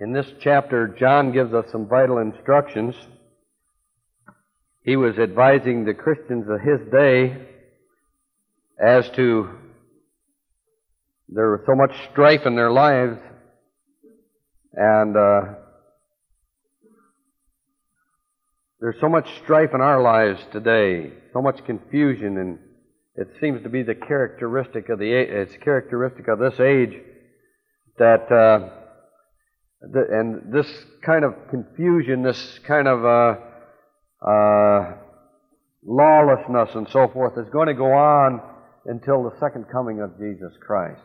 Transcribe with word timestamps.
In 0.00 0.12
this 0.12 0.26
chapter, 0.40 0.86
John 0.86 1.32
gives 1.32 1.52
us 1.52 1.64
some 1.72 1.88
vital 1.88 2.18
instructions. 2.18 2.94
He 4.84 4.94
was 4.94 5.18
advising 5.18 5.84
the 5.84 5.94
Christians 5.94 6.46
of 6.48 6.60
his 6.60 6.78
day 6.92 7.36
as 8.80 9.10
to 9.16 9.48
there 11.28 11.50
was 11.50 11.62
so 11.66 11.74
much 11.74 11.90
strife 12.12 12.46
in 12.46 12.54
their 12.54 12.70
lives, 12.70 13.18
and 14.72 15.16
uh, 15.16 15.40
there's 18.78 19.00
so 19.00 19.08
much 19.08 19.28
strife 19.42 19.70
in 19.74 19.80
our 19.80 20.00
lives 20.00 20.40
today, 20.52 21.12
so 21.32 21.42
much 21.42 21.64
confusion, 21.66 22.38
and 22.38 22.60
it 23.16 23.28
seems 23.40 23.64
to 23.64 23.68
be 23.68 23.82
the 23.82 23.96
characteristic 23.96 24.90
of 24.90 25.00
the 25.00 25.10
it's 25.12 25.56
characteristic 25.64 26.28
of 26.28 26.38
this 26.38 26.60
age 26.60 26.94
that 27.98 28.30
uh, 28.30 28.78
and 29.80 30.52
this 30.52 30.66
kind 31.02 31.24
of 31.24 31.34
confusion, 31.50 32.22
this 32.22 32.58
kind 32.66 32.88
of 32.88 33.04
uh, 33.04 34.28
uh, 34.28 34.94
lawlessness 35.84 36.74
and 36.74 36.88
so 36.90 37.08
forth 37.08 37.38
is 37.38 37.48
going 37.52 37.68
to 37.68 37.74
go 37.74 37.92
on 37.92 38.40
until 38.86 39.22
the 39.22 39.38
second 39.38 39.66
coming 39.70 40.00
of 40.00 40.18
Jesus 40.18 40.52
Christ. 40.60 41.00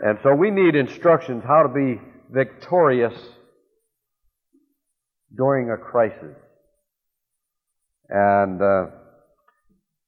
And 0.00 0.18
so 0.22 0.34
we 0.34 0.50
need 0.50 0.74
instructions 0.76 1.42
how 1.46 1.62
to 1.62 1.68
be 1.68 2.00
victorious 2.30 3.14
during 5.36 5.70
a 5.70 5.76
crisis. 5.76 6.36
And 8.08 8.60
uh, 8.62 8.86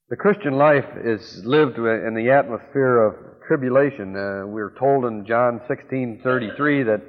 the 0.08 0.16
Christian 0.16 0.56
life 0.56 0.86
is 1.04 1.42
lived 1.44 1.78
in 1.78 2.14
the 2.14 2.30
atmosphere 2.30 3.04
of 3.04 3.14
tribulation. 3.46 4.14
Uh, 4.14 4.46
we're 4.46 4.74
told 4.78 5.04
in 5.04 5.27
John 5.27 5.60
16:33 5.68 6.84
that 6.86 7.02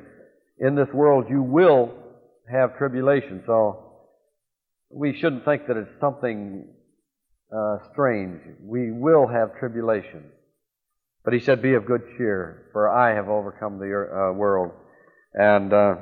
in 0.60 0.76
this 0.76 0.90
world 0.94 1.26
you 1.30 1.42
will 1.42 1.94
have 2.52 2.78
tribulation. 2.78 3.44
So 3.46 3.90
we 4.90 5.18
shouldn't 5.20 5.46
think 5.46 5.68
that 5.68 5.78
it's 5.78 6.00
something 6.00 6.68
uh, 7.56 7.78
strange. 7.92 8.42
We 8.62 8.92
will 8.92 9.28
have 9.28 9.58
tribulation. 9.60 10.24
But 11.24 11.34
he 11.34 11.40
said, 11.40 11.62
Be 11.62 11.74
of 11.74 11.86
good 11.86 12.02
cheer, 12.18 12.70
for 12.72 12.90
I 12.90 13.14
have 13.16 13.28
overcome 13.28 13.78
the 13.78 13.86
uh, 13.86 14.34
world. 14.34 14.72
And 15.34 15.72
uh, 15.74 15.96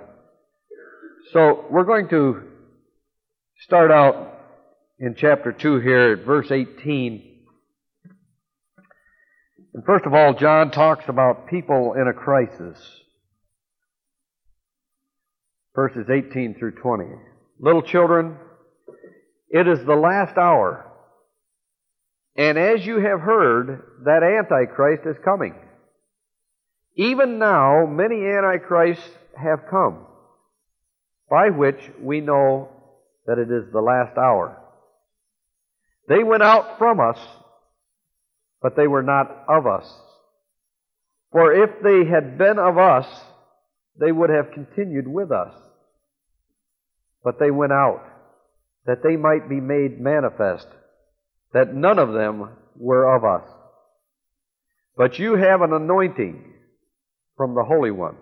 so 1.33 1.65
we're 1.69 1.83
going 1.83 2.07
to 2.09 2.43
start 3.59 3.91
out 3.91 4.39
in 4.99 5.15
chapter 5.17 5.51
2 5.51 5.79
here 5.79 6.13
at 6.13 6.25
verse 6.25 6.51
18. 6.51 7.23
And 9.73 9.85
first 9.85 10.05
of 10.05 10.13
all, 10.13 10.33
John 10.33 10.71
talks 10.71 11.05
about 11.07 11.47
people 11.47 11.93
in 11.93 12.07
a 12.07 12.13
crisis. 12.13 12.79
Verses 15.77 16.07
18 16.09 16.55
through 16.57 16.71
20. 16.71 17.05
Little 17.59 17.83
children, 17.83 18.35
it 19.47 19.67
is 19.67 19.85
the 19.85 19.93
last 19.93 20.35
hour. 20.35 20.91
And 22.35 22.57
as 22.57 22.83
you 22.83 22.95
have 22.95 23.19
heard, 23.19 23.83
that 24.05 24.23
Antichrist 24.23 25.03
is 25.05 25.23
coming. 25.23 25.53
Even 26.95 27.37
now, 27.37 27.85
many 27.85 28.25
Antichrists 28.25 29.07
have 29.39 29.69
come, 29.69 30.07
by 31.29 31.51
which 31.51 31.79
we 32.01 32.21
know 32.21 32.69
that 33.27 33.37
it 33.37 33.51
is 33.51 33.71
the 33.71 33.79
last 33.79 34.17
hour. 34.17 34.57
They 36.09 36.23
went 36.23 36.41
out 36.41 36.79
from 36.79 36.99
us, 36.99 37.19
but 38.63 38.75
they 38.75 38.87
were 38.87 39.03
not 39.03 39.45
of 39.47 39.67
us. 39.67 39.87
For 41.31 41.53
if 41.53 41.69
they 41.83 42.09
had 42.09 42.39
been 42.39 42.57
of 42.57 42.79
us, 42.79 43.05
they 43.99 44.11
would 44.11 44.31
have 44.31 44.53
continued 44.53 45.07
with 45.07 45.31
us. 45.31 45.53
But 47.27 47.39
they 47.39 47.51
went 47.51 47.73
out, 47.73 48.07
that 48.85 49.03
they 49.03 49.17
might 49.17 49.49
be 49.49 49.59
made 49.59 49.99
manifest 49.99 50.65
that 51.51 51.75
none 51.75 51.99
of 51.99 52.13
them 52.13 52.51
were 52.77 53.17
of 53.17 53.25
us. 53.25 53.45
But 54.95 55.19
you 55.19 55.35
have 55.35 55.61
an 55.61 55.73
anointing 55.73 56.53
from 57.35 57.53
the 57.53 57.65
Holy 57.65 57.91
One, 57.91 58.15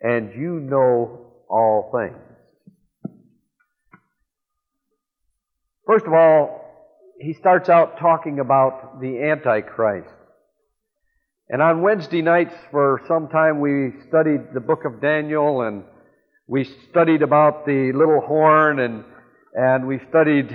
and 0.00 0.32
you 0.34 0.58
know 0.58 1.34
all 1.48 1.92
things. 1.94 3.14
First 5.86 6.06
of 6.06 6.12
all, 6.12 7.14
he 7.20 7.32
starts 7.34 7.68
out 7.68 8.00
talking 8.00 8.40
about 8.40 9.00
the 9.00 9.22
Antichrist. 9.22 10.12
And 11.48 11.62
on 11.62 11.82
Wednesday 11.82 12.22
nights, 12.22 12.56
for 12.72 13.02
some 13.06 13.28
time, 13.28 13.60
we 13.60 13.92
studied 14.08 14.52
the 14.52 14.60
book 14.60 14.80
of 14.84 15.00
Daniel 15.00 15.62
and 15.62 15.84
we 16.48 16.64
studied 16.90 17.20
about 17.20 17.66
the 17.66 17.92
little 17.94 18.22
horn 18.22 18.80
and, 18.80 19.04
and 19.52 19.86
we 19.86 20.00
studied 20.08 20.48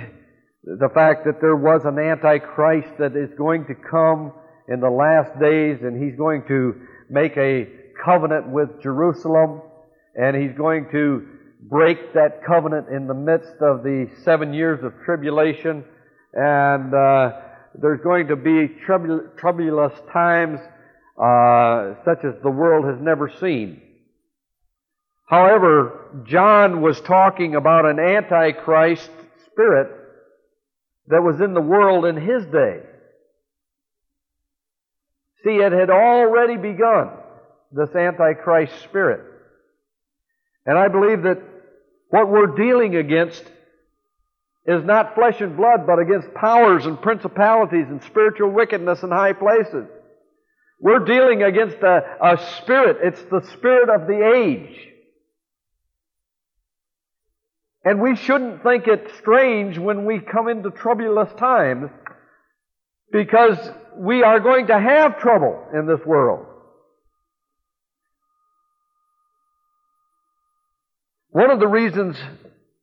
the 0.64 0.88
fact 0.92 1.24
that 1.24 1.40
there 1.40 1.54
was 1.54 1.82
an 1.84 1.98
Antichrist 2.00 2.98
that 2.98 3.16
is 3.16 3.30
going 3.38 3.64
to 3.66 3.74
come 3.74 4.32
in 4.68 4.80
the 4.80 4.90
last 4.90 5.38
days 5.38 5.78
and 5.82 6.02
he's 6.02 6.18
going 6.18 6.42
to 6.48 6.74
make 7.08 7.36
a 7.36 7.68
covenant 8.04 8.48
with 8.48 8.82
Jerusalem 8.82 9.62
and 10.16 10.36
he's 10.36 10.56
going 10.58 10.88
to 10.90 11.28
break 11.60 12.12
that 12.14 12.44
covenant 12.44 12.88
in 12.88 13.06
the 13.06 13.14
midst 13.14 13.54
of 13.60 13.84
the 13.84 14.10
seven 14.24 14.52
years 14.52 14.82
of 14.82 14.92
tribulation 15.04 15.84
and 16.32 16.92
uh, 16.92 17.30
there's 17.80 18.00
going 18.02 18.26
to 18.26 18.36
be 18.36 18.66
troublous 18.84 19.92
times 20.12 20.58
uh, 21.22 21.94
such 22.04 22.24
as 22.24 22.34
the 22.42 22.50
world 22.50 22.84
has 22.84 23.00
never 23.00 23.30
seen. 23.38 23.80
However, 25.26 26.24
John 26.26 26.82
was 26.82 27.00
talking 27.00 27.54
about 27.54 27.86
an 27.86 27.98
antichrist 27.98 29.10
spirit 29.46 29.88
that 31.06 31.22
was 31.22 31.40
in 31.40 31.54
the 31.54 31.60
world 31.60 32.04
in 32.04 32.16
his 32.16 32.44
day. 32.46 32.80
See, 35.44 35.56
it 35.56 35.72
had 35.72 35.90
already 35.90 36.56
begun, 36.56 37.10
this 37.72 37.94
Antichrist 37.94 38.72
spirit. 38.84 39.20
And 40.64 40.78
I 40.78 40.88
believe 40.88 41.22
that 41.24 41.42
what 42.08 42.30
we're 42.30 42.54
dealing 42.54 42.96
against 42.96 43.42
is 44.66 44.82
not 44.84 45.14
flesh 45.14 45.40
and 45.40 45.56
blood, 45.56 45.86
but 45.86 45.98
against 45.98 46.32
powers 46.32 46.86
and 46.86 47.00
principalities 47.00 47.86
and 47.88 48.02
spiritual 48.04 48.50
wickedness 48.50 49.02
in 49.02 49.10
high 49.10 49.34
places. 49.34 49.86
We're 50.80 51.04
dealing 51.04 51.42
against 51.42 51.76
a, 51.78 52.16
a 52.22 52.38
spirit. 52.56 52.98
It's 53.02 53.22
the 53.30 53.42
spirit 53.52 53.90
of 53.90 54.06
the 54.06 54.32
age. 54.34 54.93
And 57.84 58.00
we 58.00 58.16
shouldn't 58.16 58.62
think 58.62 58.86
it 58.88 59.10
strange 59.18 59.78
when 59.78 60.06
we 60.06 60.18
come 60.18 60.48
into 60.48 60.70
troublous 60.70 61.32
times 61.34 61.90
because 63.12 63.58
we 63.96 64.22
are 64.22 64.40
going 64.40 64.68
to 64.68 64.78
have 64.78 65.18
trouble 65.18 65.66
in 65.74 65.86
this 65.86 66.04
world. 66.06 66.46
One 71.30 71.50
of 71.50 71.60
the 71.60 71.66
reasons 71.66 72.16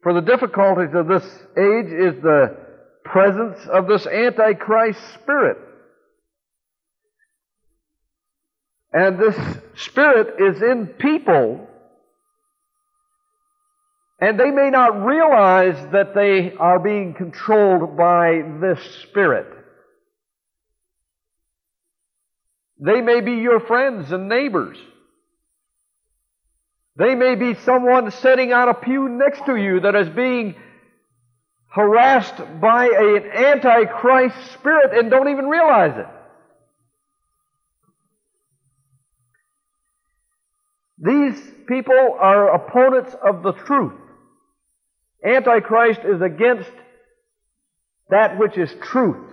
for 0.03 0.13
the 0.13 0.21
difficulties 0.21 0.93
of 0.93 1.07
this 1.07 1.23
age 1.57 1.91
is 1.91 2.21
the 2.21 2.57
presence 3.03 3.57
of 3.67 3.87
this 3.87 4.05
Antichrist 4.05 4.99
spirit. 5.15 5.57
And 8.93 9.17
this 9.17 9.37
spirit 9.75 10.35
is 10.39 10.61
in 10.61 10.87
people 10.87 11.67
and 14.21 14.39
they 14.39 14.51
may 14.51 14.69
not 14.69 15.03
realize 15.03 15.75
that 15.91 16.13
they 16.13 16.53
are 16.53 16.77
being 16.77 17.15
controlled 17.15 17.97
by 17.97 18.43
this 18.61 18.79
spirit. 19.01 19.47
They 22.79 23.01
may 23.01 23.21
be 23.21 23.33
your 23.33 23.59
friends 23.59 24.11
and 24.11 24.29
neighbors. 24.29 24.77
They 26.95 27.15
may 27.15 27.33
be 27.33 27.55
someone 27.55 28.11
sitting 28.11 28.53
on 28.53 28.69
a 28.69 28.75
pew 28.75 29.09
next 29.09 29.45
to 29.47 29.55
you 29.55 29.79
that 29.79 29.95
is 29.95 30.09
being 30.09 30.53
harassed 31.71 32.37
by 32.59 32.85
an 32.85 33.25
antichrist 33.25 34.35
spirit 34.53 34.97
and 34.97 35.09
don't 35.09 35.29
even 35.29 35.47
realize 35.47 35.97
it. 35.97 36.07
These 40.99 41.41
people 41.67 42.17
are 42.19 42.53
opponents 42.53 43.15
of 43.23 43.41
the 43.41 43.53
truth. 43.53 43.93
Antichrist 45.23 46.01
is 46.03 46.21
against 46.21 46.71
that 48.09 48.37
which 48.37 48.57
is 48.57 48.71
truth. 48.81 49.31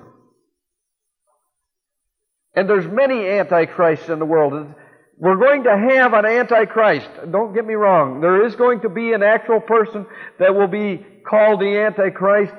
And 2.55 2.69
there's 2.69 2.87
many 2.87 3.27
antichrists 3.27 4.09
in 4.09 4.19
the 4.19 4.25
world. 4.25 4.75
We're 5.17 5.37
going 5.37 5.65
to 5.65 5.77
have 5.77 6.13
an 6.13 6.27
antichrist. 6.27 7.09
Don't 7.31 7.55
get 7.55 7.67
me 7.67 7.75
wrong. 7.75 8.21
There 8.21 8.47
is 8.47 8.55
going 8.57 8.81
to 8.83 8.89
be 8.89 9.13
an 9.13 9.23
actual 9.23 9.61
person 9.61 10.07
that 10.39 10.55
will 10.55 10.69
be 10.69 11.05
called 11.29 11.61
the 11.61 11.79
antichrist 11.79 12.55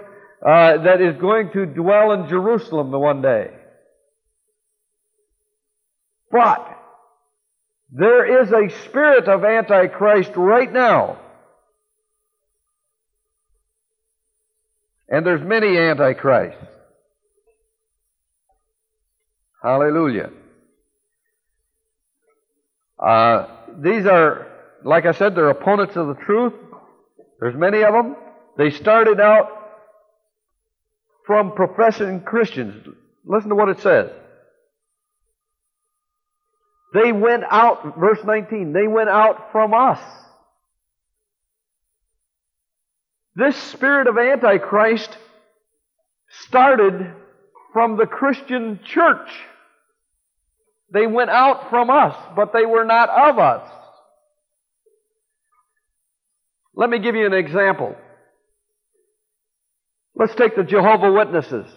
uh, 0.45 0.77
that 0.83 1.01
is 1.01 1.15
going 1.17 1.51
to 1.51 1.65
dwell 1.65 2.11
in 2.11 2.27
Jerusalem 2.27 2.91
the 2.91 2.99
one 2.99 3.21
day. 3.21 3.51
But 6.31 6.79
There 7.91 8.43
is 8.43 8.51
a 8.51 8.69
spirit 8.85 9.27
of 9.27 9.43
Antichrist 9.43 10.31
right 10.35 10.71
now. 10.71 11.19
And 15.09 15.25
there's 15.25 15.41
many 15.41 15.77
Antichrists. 15.77 16.61
Hallelujah. 19.61 20.29
Uh, 22.97 23.47
these 23.79 24.05
are, 24.05 24.47
like 24.83 25.05
I 25.05 25.13
said, 25.13 25.35
they're 25.35 25.49
opponents 25.49 25.95
of 25.95 26.07
the 26.07 26.13
truth. 26.13 26.53
There's 27.39 27.55
many 27.55 27.83
of 27.83 27.93
them. 27.93 28.15
They 28.57 28.71
started 28.71 29.19
out 29.19 29.47
from 31.25 31.53
professing 31.53 32.21
Christians. 32.21 32.87
Listen 33.25 33.49
to 33.49 33.55
what 33.55 33.69
it 33.69 33.79
says. 33.81 34.11
They 36.93 37.11
went 37.11 37.43
out, 37.49 37.97
verse 37.97 38.19
19, 38.23 38.73
they 38.73 38.87
went 38.87 39.09
out 39.09 39.51
from 39.51 39.73
us. 39.73 39.99
This 43.39 43.55
spirit 43.55 44.07
of 44.07 44.17
Antichrist 44.17 45.17
started 46.43 47.13
from 47.71 47.95
the 47.95 48.05
Christian 48.05 48.81
church. 48.83 49.29
They 50.91 51.07
went 51.07 51.29
out 51.29 51.69
from 51.69 51.89
us, 51.89 52.17
but 52.35 52.51
they 52.51 52.65
were 52.65 52.83
not 52.83 53.07
of 53.07 53.39
us. 53.39 53.71
Let 56.75 56.89
me 56.89 56.99
give 56.99 57.15
you 57.15 57.25
an 57.25 57.33
example. 57.33 57.95
Let's 60.15 60.35
take 60.35 60.57
the 60.57 60.63
Jehovah 60.63 61.13
Witnesses. 61.13 61.67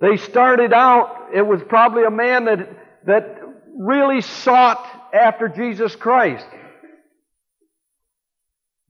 They 0.00 0.16
started 0.16 0.72
out, 0.72 1.28
it 1.34 1.42
was 1.42 1.60
probably 1.68 2.04
a 2.04 2.10
man 2.10 2.46
that, 2.46 2.68
that 3.04 3.40
really 3.76 4.22
sought 4.22 4.86
after 5.12 5.48
Jesus 5.48 5.94
Christ. 5.96 6.46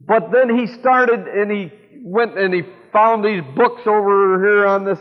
But 0.07 0.31
then 0.33 0.57
he 0.57 0.67
started 0.67 1.21
and 1.21 1.51
he 1.51 1.73
went 2.03 2.39
and 2.39 2.53
he 2.53 2.63
found 2.93 3.25
these 3.25 3.43
books 3.57 3.87
over 3.87 4.45
here 4.45 4.67
on 4.67 4.85
this, 4.85 4.99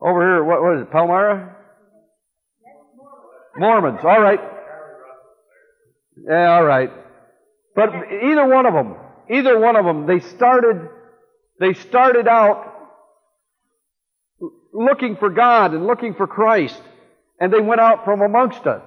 over 0.00 0.20
here, 0.20 0.44
what 0.44 0.60
was 0.60 0.82
it, 0.82 0.90
Palmyra? 0.90 1.56
Mormons, 3.56 4.00
all 4.02 4.20
right. 4.20 4.40
Yeah, 6.28 6.54
all 6.54 6.64
right. 6.64 6.90
But 7.74 7.90
either 8.22 8.46
one 8.46 8.66
of 8.66 8.72
them, 8.72 8.96
either 9.30 9.58
one 9.58 9.76
of 9.76 9.84
them, 9.84 10.06
they 10.06 10.20
started, 10.20 10.88
they 11.60 11.74
started 11.74 12.28
out 12.28 12.72
looking 14.72 15.16
for 15.16 15.28
God 15.28 15.74
and 15.74 15.86
looking 15.86 16.14
for 16.14 16.26
Christ, 16.26 16.80
and 17.38 17.52
they 17.52 17.60
went 17.60 17.80
out 17.80 18.04
from 18.04 18.22
amongst 18.22 18.66
us. 18.66 18.82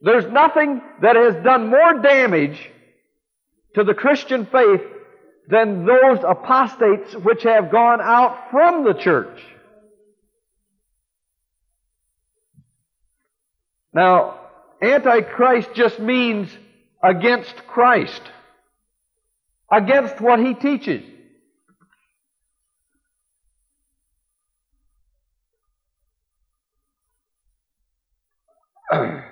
There's 0.00 0.26
nothing 0.26 0.80
that 1.00 1.16
has 1.16 1.42
done 1.44 1.68
more 1.68 2.00
damage 2.00 2.70
to 3.74 3.84
the 3.84 3.94
Christian 3.94 4.46
faith 4.46 4.82
than 5.48 5.86
those 5.86 6.18
apostates 6.26 7.14
which 7.14 7.42
have 7.42 7.70
gone 7.70 8.00
out 8.00 8.50
from 8.50 8.84
the 8.84 8.94
church. 8.94 9.40
Now, 13.92 14.38
Antichrist 14.80 15.74
just 15.74 16.00
means 16.00 16.48
against 17.02 17.54
Christ, 17.66 18.22
against 19.70 20.20
what 20.20 20.40
he 20.40 20.54
teaches. 20.54 21.04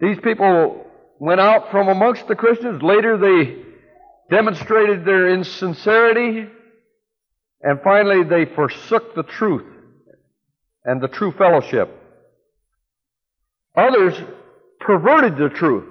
These 0.00 0.18
people 0.20 0.86
went 1.18 1.40
out 1.40 1.70
from 1.70 1.88
amongst 1.88 2.26
the 2.28 2.34
Christians. 2.34 2.82
Later, 2.82 3.16
they 3.16 3.62
demonstrated 4.34 5.04
their 5.04 5.28
insincerity. 5.28 6.48
And 7.62 7.80
finally, 7.82 8.24
they 8.24 8.52
forsook 8.54 9.14
the 9.14 9.22
truth 9.22 9.66
and 10.84 11.00
the 11.00 11.08
true 11.08 11.32
fellowship. 11.32 11.88
Others 13.76 14.14
perverted 14.80 15.36
the 15.36 15.48
truth. 15.48 15.84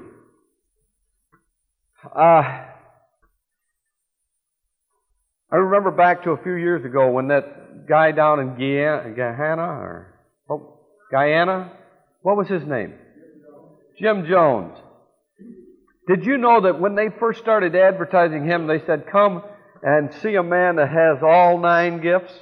Uh, 2.15 2.63
I 5.51 5.55
remember 5.55 5.91
back 5.91 6.23
to 6.23 6.31
a 6.31 6.43
few 6.43 6.53
years 6.53 6.85
ago 6.85 7.11
when 7.11 7.27
that 7.29 7.87
guy 7.87 8.11
down 8.11 8.39
in 8.39 8.55
Guyana, 8.55 9.63
or 9.63 10.13
oh, 10.49 10.79
Guyana, 11.11 11.71
what 12.21 12.37
was 12.37 12.47
his 12.47 12.63
name? 12.63 12.93
Jim 13.99 14.25
Jones. 14.27 14.77
Did 16.07 16.25
you 16.25 16.38
know 16.38 16.61
that 16.61 16.81
when 16.81 16.95
they 16.95 17.07
first 17.19 17.39
started 17.39 17.75
advertising 17.75 18.45
him, 18.45 18.67
they 18.67 18.79
said, 18.85 19.07
Come 19.09 19.41
and 19.81 20.13
see 20.21 20.35
a 20.35 20.44
man 20.44 20.75
that 20.75 20.89
has 20.89 21.23
all 21.23 21.57
nine 21.59 22.01
gifts? 22.01 22.33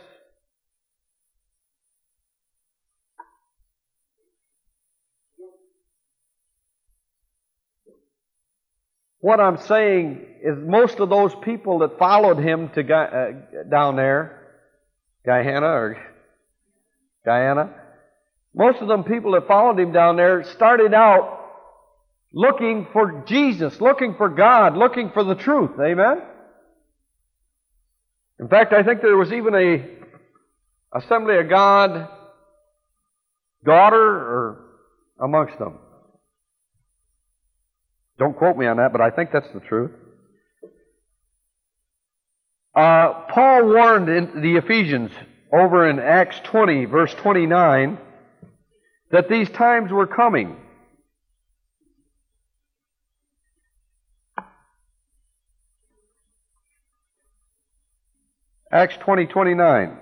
What 9.19 9.39
I'm 9.39 9.57
saying 9.57 10.25
is 10.43 10.57
most 10.57 10.99
of 10.99 11.09
those 11.09 11.33
people 11.43 11.79
that 11.79 11.99
followed 11.99 12.39
him 12.39 12.69
to 12.69 12.81
uh, 12.81 13.63
down 13.69 13.95
there, 13.95 14.47
Guyana 15.23 15.67
or 15.67 15.97
Guyana, 17.23 17.75
most 18.55 18.81
of 18.81 18.87
them 18.87 19.03
people 19.03 19.33
that 19.33 19.47
followed 19.47 19.79
him 19.79 19.91
down 19.91 20.15
there 20.15 20.43
started 20.55 20.95
out 20.95 21.40
looking 22.33 22.87
for 22.93 23.23
Jesus, 23.27 23.79
looking 23.81 24.15
for 24.15 24.29
God, 24.29 24.77
looking 24.77 25.11
for 25.11 25.23
the 25.23 25.35
truth. 25.35 25.71
Amen? 25.79 26.21
In 28.39 28.47
fact, 28.47 28.73
I 28.73 28.83
think 28.83 29.01
there 29.01 29.17
was 29.17 29.31
even 29.31 29.53
a 29.55 30.01
Assembly 30.93 31.37
of 31.37 31.49
God 31.49 32.09
daughter 33.63 33.97
or 33.97 34.65
amongst 35.21 35.57
them. 35.57 35.77
Don't 38.17 38.35
quote 38.35 38.57
me 38.57 38.67
on 38.67 38.77
that, 38.77 38.91
but 38.91 39.01
I 39.01 39.09
think 39.09 39.31
that's 39.31 39.51
the 39.53 39.61
truth. 39.61 39.91
Uh, 42.75 43.25
Paul 43.29 43.65
warned 43.65 44.07
the 44.43 44.55
Ephesians 44.57 45.11
over 45.51 45.89
in 45.89 45.99
Acts 45.99 46.39
20, 46.45 46.85
verse 46.85 47.13
29, 47.15 47.97
that 49.11 49.29
these 49.29 49.49
times 49.49 49.91
were 49.91 50.07
coming. 50.07 50.55
Acts 58.71 58.95
20, 59.01 59.25
29. 59.25 59.97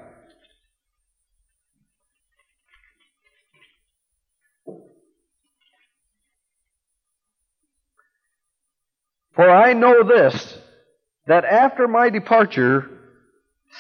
For 9.34 9.50
I 9.50 9.74
know 9.74 10.04
this, 10.04 10.58
that 11.26 11.46
after 11.46 11.88
my 11.88 12.10
departure, 12.10 12.90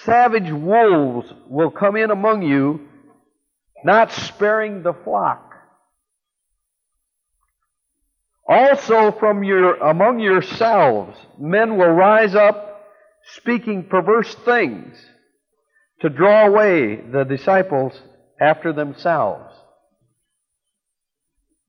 savage 0.05 0.51
wolves 0.51 1.31
will 1.47 1.69
come 1.69 1.95
in 1.95 2.09
among 2.09 2.41
you, 2.41 2.87
not 3.83 4.11
sparing 4.11 4.81
the 4.81 4.93
flock. 4.93 5.53
Also 8.47 9.11
from 9.11 9.43
your, 9.43 9.75
among 9.75 10.19
yourselves, 10.19 11.15
men 11.37 11.77
will 11.77 11.91
rise 11.91 12.33
up 12.33 12.68
speaking 13.35 13.83
perverse 13.83 14.33
things 14.45 14.97
to 16.01 16.09
draw 16.09 16.47
away 16.47 16.95
the 16.95 17.23
disciples 17.23 17.93
after 18.39 18.73
themselves. 18.73 19.53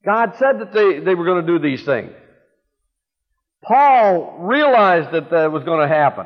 God 0.05 0.33
said 0.39 0.59
that 0.59 0.73
they, 0.73 0.99
they 0.99 1.15
were 1.15 1.25
going 1.25 1.45
to 1.45 1.51
do 1.51 1.59
these 1.59 1.83
things. 1.83 2.11
Paul 3.63 4.37
realized 4.39 5.11
that 5.11 5.29
that 5.29 5.51
was 5.51 5.63
going 5.63 5.87
to 5.87 5.93
happen, 5.93 6.25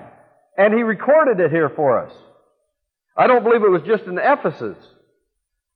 and 0.57 0.73
he 0.73 0.83
recorded 0.83 1.39
it 1.39 1.51
here 1.51 1.69
for 1.69 2.05
us. 2.05 2.13
I 3.17 3.27
don't 3.27 3.43
believe 3.43 3.63
it 3.63 3.69
was 3.69 3.81
just 3.85 4.03
in 4.03 4.17
Ephesus. 4.17 4.77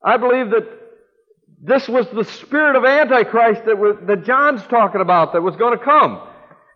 I 0.03 0.17
believe 0.17 0.51
that 0.51 0.67
this 1.61 1.87
was 1.89 2.07
the 2.07 2.23
spirit 2.23 2.77
of 2.77 2.85
Antichrist 2.85 3.65
that, 3.65 3.77
was, 3.77 3.97
that 4.03 4.23
John's 4.23 4.63
talking 4.67 5.01
about 5.01 5.33
that 5.33 5.41
was 5.41 5.57
going 5.57 5.77
to 5.77 5.83
come. 5.83 6.21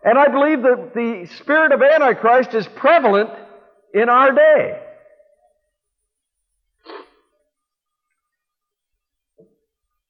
And 0.04 0.18
I 0.18 0.28
believe 0.28 0.62
that 0.62 0.92
the 0.94 1.26
spirit 1.38 1.72
of 1.72 1.80
Antichrist 1.82 2.52
is 2.52 2.66
prevalent 2.76 3.30
in 3.94 4.10
our 4.10 4.32
day. 4.32 4.80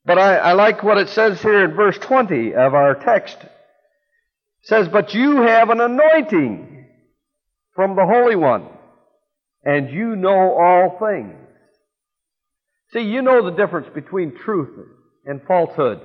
But 0.05 0.19
I, 0.19 0.37
I, 0.37 0.53
like 0.53 0.83
what 0.83 0.99
it 0.99 1.09
says 1.09 1.41
here 1.41 1.65
in 1.65 1.75
verse 1.75 1.97
20 1.97 2.55
of 2.55 2.75
our 2.75 2.95
text. 2.95 3.39
It 3.41 3.51
says, 4.63 4.89
But 4.89 5.15
you 5.15 5.43
have 5.43 5.71
an 5.71 5.81
anointing 5.81 6.87
from 7.75 7.97
the 7.97 8.05
Holy 8.05 8.37
One, 8.37 8.69
and 9.65 9.91
you 9.91 10.17
know 10.17 10.57
all 10.59 10.99
things. 10.99 11.37
See, 12.93 13.01
you 13.01 13.23
know 13.23 13.45
the 13.45 13.57
difference 13.57 13.89
between 13.95 14.37
truth 14.37 14.79
and 15.25 15.41
falsehood. 15.47 16.01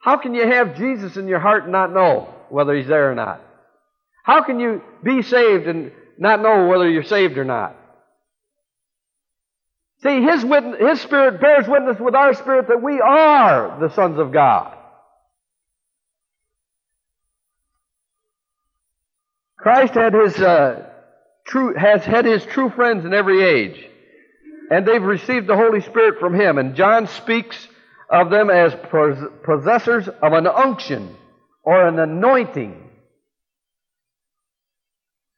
How 0.00 0.16
can 0.16 0.34
you 0.34 0.46
have 0.46 0.76
Jesus 0.76 1.16
in 1.16 1.28
your 1.28 1.38
heart 1.38 1.64
and 1.64 1.72
not 1.72 1.92
know 1.92 2.34
whether 2.48 2.74
He's 2.74 2.88
there 2.88 3.12
or 3.12 3.14
not? 3.14 3.40
How 4.24 4.42
can 4.42 4.58
you 4.58 4.82
be 5.02 5.22
saved 5.22 5.66
and 5.66 5.92
not 6.18 6.42
know 6.42 6.66
whether 6.66 6.88
you're 6.88 7.04
saved 7.04 7.38
or 7.38 7.44
not? 7.44 7.76
See, 10.02 10.22
His, 10.22 10.44
witness, 10.44 10.80
His 10.80 11.00
Spirit 11.02 11.40
bears 11.40 11.68
witness 11.68 11.98
with 12.00 12.14
our 12.14 12.34
spirit 12.34 12.68
that 12.68 12.82
we 12.82 13.00
are 13.00 13.78
the 13.78 13.94
sons 13.94 14.18
of 14.18 14.32
God. 14.32 14.76
Christ 19.60 19.92
had 19.92 20.14
his 20.14 20.38
uh, 20.38 20.86
true, 21.46 21.74
has 21.74 22.02
had 22.02 22.24
his 22.24 22.42
true 22.46 22.70
friends 22.70 23.04
in 23.04 23.12
every 23.12 23.42
age, 23.42 23.86
and 24.70 24.86
they've 24.86 25.02
received 25.02 25.46
the 25.46 25.56
Holy 25.56 25.82
Spirit 25.82 26.18
from 26.18 26.34
him. 26.34 26.56
And 26.56 26.74
John 26.74 27.06
speaks 27.08 27.68
of 28.10 28.30
them 28.30 28.50
as 28.50 28.74
possessors 29.44 30.08
of 30.08 30.32
an 30.32 30.46
unction 30.46 31.14
or 31.62 31.86
an 31.86 31.98
anointing. 31.98 32.90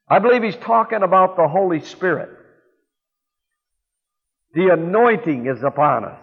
I 0.09 0.19
believe 0.19 0.43
he's 0.43 0.55
talking 0.55 1.03
about 1.03 1.37
the 1.37 1.47
Holy 1.47 1.81
Spirit. 1.81 2.29
The 4.53 4.73
anointing 4.73 5.45
is 5.47 5.63
upon 5.63 6.05
us. 6.05 6.21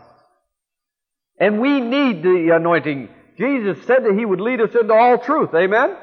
And 1.38 1.61
we 1.61 1.80
need 1.80 2.23
the 2.23 2.54
anointing. 2.54 3.09
Jesus 3.38 3.85
said 3.87 4.04
that 4.04 4.14
he 4.16 4.25
would 4.25 4.40
lead 4.40 4.61
us 4.61 4.75
into 4.75 4.92
all 4.92 5.19
truth. 5.19 5.50
Amen? 5.54 5.97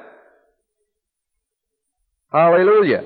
Hallelujah. 2.31 3.05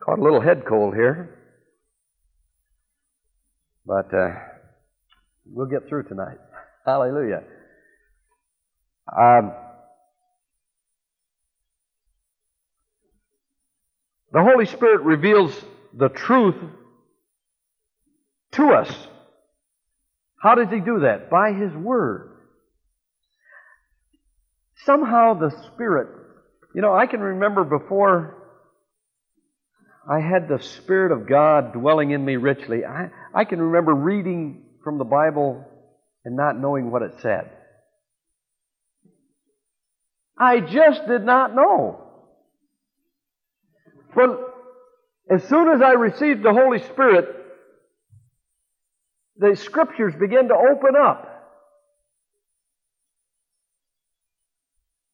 Caught 0.00 0.18
a 0.18 0.22
little 0.22 0.40
head 0.40 0.64
cold 0.66 0.94
here. 0.94 1.39
But 3.90 4.14
uh, 4.14 4.28
we'll 5.44 5.66
get 5.66 5.88
through 5.88 6.04
tonight. 6.04 6.38
Hallelujah. 6.86 7.42
Um, 9.10 9.50
the 14.32 14.44
Holy 14.44 14.66
Spirit 14.66 15.00
reveals 15.00 15.52
the 15.92 16.08
truth 16.08 16.54
to 18.52 18.68
us. 18.68 18.94
How 20.40 20.54
does 20.54 20.70
He 20.70 20.78
do 20.78 21.00
that? 21.00 21.28
By 21.28 21.52
His 21.52 21.72
Word. 21.72 22.36
Somehow 24.84 25.34
the 25.34 25.50
Spirit, 25.74 26.10
you 26.76 26.80
know, 26.80 26.94
I 26.94 27.08
can 27.08 27.18
remember 27.18 27.64
before 27.64 28.39
I 30.08 30.20
had 30.20 30.48
the 30.48 30.62
Spirit 30.62 31.12
of 31.12 31.28
God 31.28 31.72
dwelling 31.72 32.10
in 32.10 32.24
me 32.24 32.36
richly. 32.36 32.84
I, 32.84 33.10
I 33.34 33.44
can 33.44 33.60
remember 33.60 33.94
reading 33.94 34.62
from 34.82 34.98
the 34.98 35.04
Bible 35.04 35.64
and 36.24 36.36
not 36.36 36.58
knowing 36.58 36.90
what 36.90 37.02
it 37.02 37.20
said. 37.20 37.50
I 40.38 40.60
just 40.60 41.06
did 41.06 41.24
not 41.24 41.54
know. 41.54 42.02
But 44.14 44.40
as 45.30 45.44
soon 45.44 45.68
as 45.68 45.82
I 45.82 45.92
received 45.92 46.42
the 46.42 46.52
Holy 46.52 46.78
Spirit, 46.78 47.28
the 49.36 49.54
Scriptures 49.54 50.14
began 50.18 50.48
to 50.48 50.54
open 50.54 50.96
up. 50.96 51.26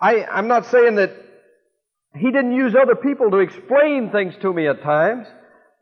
I, 0.01 0.25
I'm 0.25 0.49
not 0.49 0.67
saying 0.67 0.97
that 0.97 1.26
he 2.19 2.31
didn't 2.31 2.53
use 2.53 2.75
other 2.75 2.95
people 2.95 3.31
to 3.31 3.39
explain 3.39 4.11
things 4.11 4.35
to 4.43 4.53
me 4.53 4.67
at 4.69 4.83
times, 4.83 5.27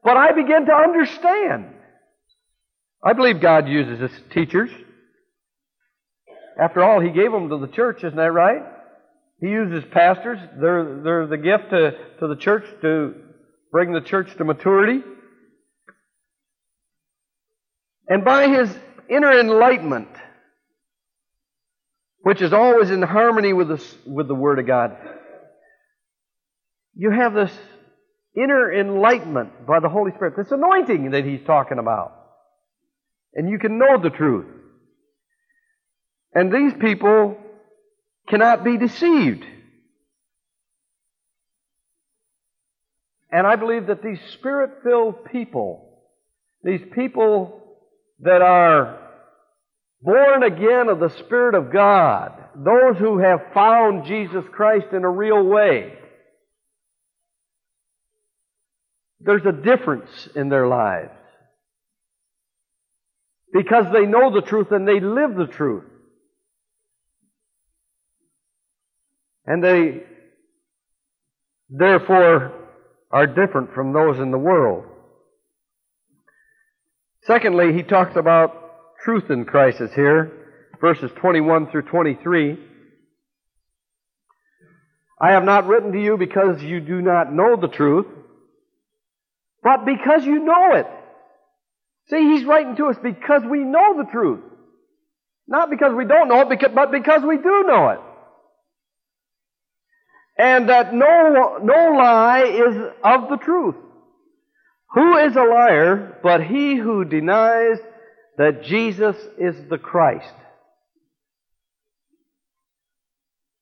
but 0.03 0.17
I 0.17 0.33
began 0.33 0.67
to 0.67 0.73
understand. 0.73 1.67
I 3.03 3.13
believe 3.13 3.41
God 3.41 3.69
uses 3.69 4.01
his 4.01 4.23
teachers. 4.33 4.71
After 6.61 6.83
all, 6.83 7.01
he 7.01 7.11
gave 7.11 7.33
them 7.33 7.49
to 7.49 7.59
the 7.59 7.69
church, 7.69 7.99
isn't 7.99 8.17
that 8.17 8.33
right? 8.33 8.63
He 9.41 9.49
uses 9.49 9.85
pastors. 9.91 10.39
They're, 10.61 11.01
they're 11.03 11.27
the 11.27 11.37
gift 11.37 11.71
to, 11.71 11.93
to 12.21 12.29
the 12.29 12.37
church 12.37 12.65
to 12.83 13.15
bring 13.73 13.93
the 13.93 14.01
church 14.01 14.35
to 14.37 14.45
maturity. 14.45 15.03
And 18.09 18.25
by 18.25 18.49
his 18.49 18.75
inner 19.09 19.39
enlightenment, 19.39 20.09
which 22.23 22.41
is 22.41 22.53
always 22.53 22.91
in 22.91 23.03
harmony 23.03 23.53
with 23.53 23.69
the, 23.69 23.85
with 24.07 24.29
the 24.29 24.35
Word 24.35 24.59
of 24.59 24.67
God. 24.67 24.97
You 26.97 27.11
have 27.11 27.35
this 27.35 27.53
inner 28.37 28.73
enlightenment 28.73 29.67
by 29.67 29.81
the 29.81 29.89
Holy 29.89 30.13
Spirit, 30.13 30.35
this 30.37 30.51
anointing 30.51 31.11
that 31.13 31.25
He's 31.25 31.45
talking 31.47 31.79
about. 31.79 32.13
And 33.35 33.49
you 33.49 33.59
can 33.59 33.79
know 33.79 34.01
the 34.01 34.11
truth. 34.11 34.47
And 36.35 36.53
these 36.53 36.73
people 36.81 37.37
cannot 38.29 38.65
be 38.65 38.77
deceived. 38.77 39.45
And 43.31 43.47
I 43.47 43.57
believe 43.57 43.89
that 43.89 44.03
these 44.03 44.21
spirit 44.33 44.83
filled 44.85 45.25
people, 45.25 45.85
these 46.63 46.83
people 46.95 47.61
that 48.21 48.43
are 48.43 49.01
born 50.01 50.45
again 50.45 50.89
of 50.89 51.01
the 51.01 51.09
Spirit 51.09 51.57
of 51.57 51.73
God, 51.73 52.33
those 52.55 52.97
who 52.99 53.19
have 53.19 53.53
found 53.53 54.07
Jesus 54.07 54.45
Christ 54.53 54.87
in 54.93 55.03
a 55.03 55.11
real 55.11 55.43
way, 55.43 55.95
there's 59.25 59.45
a 59.47 59.53
difference 59.53 60.29
in 60.35 60.49
their 60.49 60.67
lives. 60.67 61.11
Because 63.53 63.87
they 63.93 64.05
know 64.05 64.33
the 64.35 64.43
truth 64.43 64.69
and 64.71 64.87
they 64.87 65.01
live 65.01 65.35
the 65.37 65.47
truth. 65.47 65.85
And 69.47 69.63
they, 69.63 70.03
therefore, 71.71 72.53
are 73.11 73.27
different 73.27 73.75
from 73.75 73.93
those 73.93 74.19
in 74.19 74.31
the 74.31 74.39
world. 74.39 74.85
Secondly, 77.27 77.73
he 77.73 77.83
talks 77.83 78.17
about 78.17 78.53
truth 79.05 79.31
in 79.31 79.45
crisis 79.45 79.93
here, 79.95 80.33
verses 80.81 81.11
21 81.17 81.71
through 81.71 81.83
23. 81.83 82.59
I 85.21 85.31
have 85.31 85.45
not 85.45 85.67
written 85.67 85.93
to 85.93 86.03
you 86.03 86.17
because 86.19 86.63
you 86.63 86.81
do 86.81 87.01
not 87.01 87.33
know 87.33 87.57
the 87.57 87.69
truth, 87.69 88.07
but 89.65 89.87
because 89.87 90.25
you 90.27 90.45
know 90.45 90.75
it. 90.75 90.87
See, 92.11 92.35
he's 92.35 92.45
writing 92.45 92.77
to 92.77 92.87
us 92.87 92.97
because 93.03 93.43
we 93.51 93.61
know 93.61 93.97
the 93.97 94.11
truth. 94.11 94.41
Not 95.49 95.71
because 95.71 95.95
we 95.95 96.05
don't 96.05 96.29
know 96.29 96.49
it, 96.49 96.75
but 96.75 96.93
because 96.93 97.23
we 97.23 97.39
do 97.39 97.65
know 97.67 97.89
it. 97.89 98.01
And 100.39 100.69
that 100.69 100.93
no, 100.93 101.59
no 101.63 101.93
lie 101.97 102.45
is 102.45 102.93
of 103.03 103.31
the 103.31 103.39
truth. 103.39 103.77
Who 104.93 105.17
is 105.17 105.35
a 105.35 105.43
liar 105.43 106.19
but 106.23 106.43
he 106.43 106.77
who 106.77 107.05
denies 107.05 107.79
that 108.37 108.65
Jesus 108.65 109.17
is 109.39 109.57
the 109.71 109.79
Christ. 109.79 110.35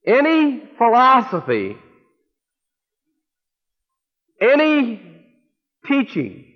Any 0.07 0.63
philosophy, 0.79 1.77
any 4.41 5.12
teaching 5.87 6.47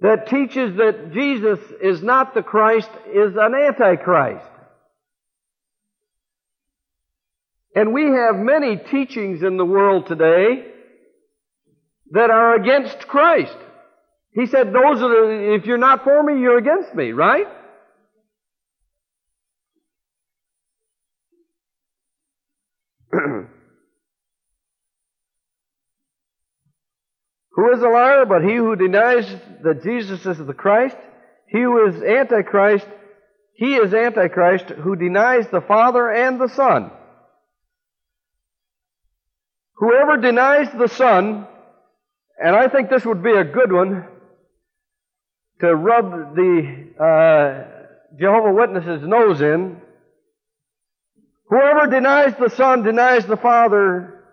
that 0.00 0.26
teaches 0.26 0.76
that 0.76 1.12
Jesus 1.12 1.60
is 1.80 2.02
not 2.02 2.34
the 2.34 2.42
Christ 2.42 2.90
is 3.14 3.36
an 3.36 3.54
antichrist. 3.54 4.44
And 7.74 7.94
we 7.94 8.04
have 8.04 8.36
many 8.36 8.76
teachings 8.76 9.42
in 9.42 9.56
the 9.56 9.64
world 9.64 10.06
today 10.06 10.66
that 12.10 12.30
are 12.30 12.54
against 12.56 13.08
Christ. 13.08 13.56
He 14.34 14.46
said, 14.46 14.68
those 14.68 15.00
are 15.02 15.08
the, 15.08 15.54
if 15.54 15.66
you're 15.66 15.78
not 15.78 16.04
for 16.04 16.22
me, 16.22 16.40
you're 16.40 16.58
against 16.58 16.94
me, 16.94 17.12
right? 17.12 17.46
Who 27.54 27.72
is 27.72 27.82
a 27.82 27.88
liar 27.88 28.24
but 28.24 28.42
he 28.42 28.56
who 28.56 28.76
denies 28.76 29.26
that 29.62 29.82
Jesus 29.82 30.24
is 30.24 30.38
the 30.38 30.54
Christ? 30.54 30.96
He 31.48 31.60
who 31.60 31.86
is 31.86 32.02
Antichrist, 32.02 32.86
he 33.54 33.74
is 33.74 33.92
Antichrist 33.92 34.66
who 34.66 34.96
denies 34.96 35.48
the 35.48 35.60
Father 35.60 36.10
and 36.10 36.40
the 36.40 36.48
Son. 36.48 36.90
Whoever 39.74 40.16
denies 40.16 40.68
the 40.72 40.88
Son, 40.88 41.46
and 42.42 42.56
I 42.56 42.68
think 42.68 42.88
this 42.88 43.04
would 43.04 43.22
be 43.22 43.32
a 43.32 43.44
good 43.44 43.70
one, 43.70 44.06
to 45.60 45.74
rub 45.74 46.34
the 46.34 46.88
uh, 46.98 48.16
Jehovah 48.18 48.52
Witnesses' 48.52 49.06
nose 49.06 49.40
in. 49.40 49.80
Whoever 51.48 51.86
denies 51.88 52.34
the 52.38 52.48
Son 52.48 52.82
denies 52.82 53.26
the 53.26 53.36
Father 53.36 54.24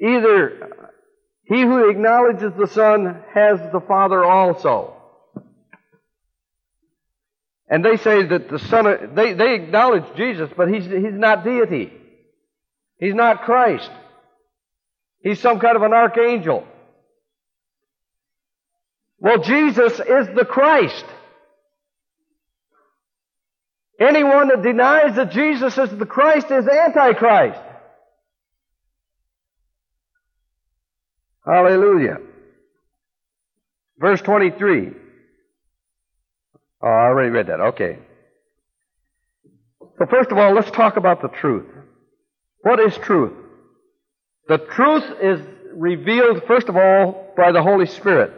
either 0.00 0.86
He 1.46 1.62
who 1.62 1.88
acknowledges 1.88 2.52
the 2.58 2.66
Son 2.66 3.22
has 3.32 3.60
the 3.72 3.80
Father 3.86 4.24
also. 4.24 4.94
And 7.68 7.84
they 7.84 7.96
say 7.96 8.24
that 8.24 8.48
the 8.48 8.58
Son, 8.58 9.14
they, 9.14 9.32
they 9.32 9.54
acknowledge 9.54 10.04
Jesus, 10.16 10.50
but 10.56 10.68
he's, 10.68 10.84
he's 10.84 11.12
not 11.12 11.44
deity. 11.44 11.92
He's 12.98 13.14
not 13.14 13.42
Christ. 13.42 13.90
He's 15.20 15.40
some 15.40 15.60
kind 15.60 15.76
of 15.76 15.82
an 15.82 15.92
archangel. 15.92 16.66
Well, 19.18 19.38
Jesus 19.38 19.92
is 19.94 20.28
the 20.34 20.44
Christ. 20.48 21.04
Anyone 24.00 24.48
that 24.48 24.62
denies 24.62 25.16
that 25.16 25.30
Jesus 25.30 25.78
is 25.78 25.90
the 25.90 26.06
Christ 26.06 26.50
is 26.50 26.66
Antichrist. 26.68 27.60
Hallelujah. 31.46 32.18
Verse 33.98 34.20
23. 34.20 34.90
Oh, 36.82 36.86
I 36.86 37.06
already 37.06 37.30
read 37.30 37.46
that. 37.46 37.60
Okay. 37.60 37.98
So 39.98 40.06
first 40.10 40.30
of 40.30 40.38
all, 40.38 40.52
let's 40.52 40.70
talk 40.70 40.96
about 40.96 41.22
the 41.22 41.28
truth. 41.28 41.66
What 42.62 42.80
is 42.80 42.96
truth? 42.98 43.32
The 44.48 44.58
truth 44.58 45.04
is 45.22 45.40
revealed, 45.72 46.42
first 46.46 46.68
of 46.68 46.76
all, 46.76 47.32
by 47.36 47.52
the 47.52 47.62
Holy 47.62 47.86
Spirit. 47.86 48.32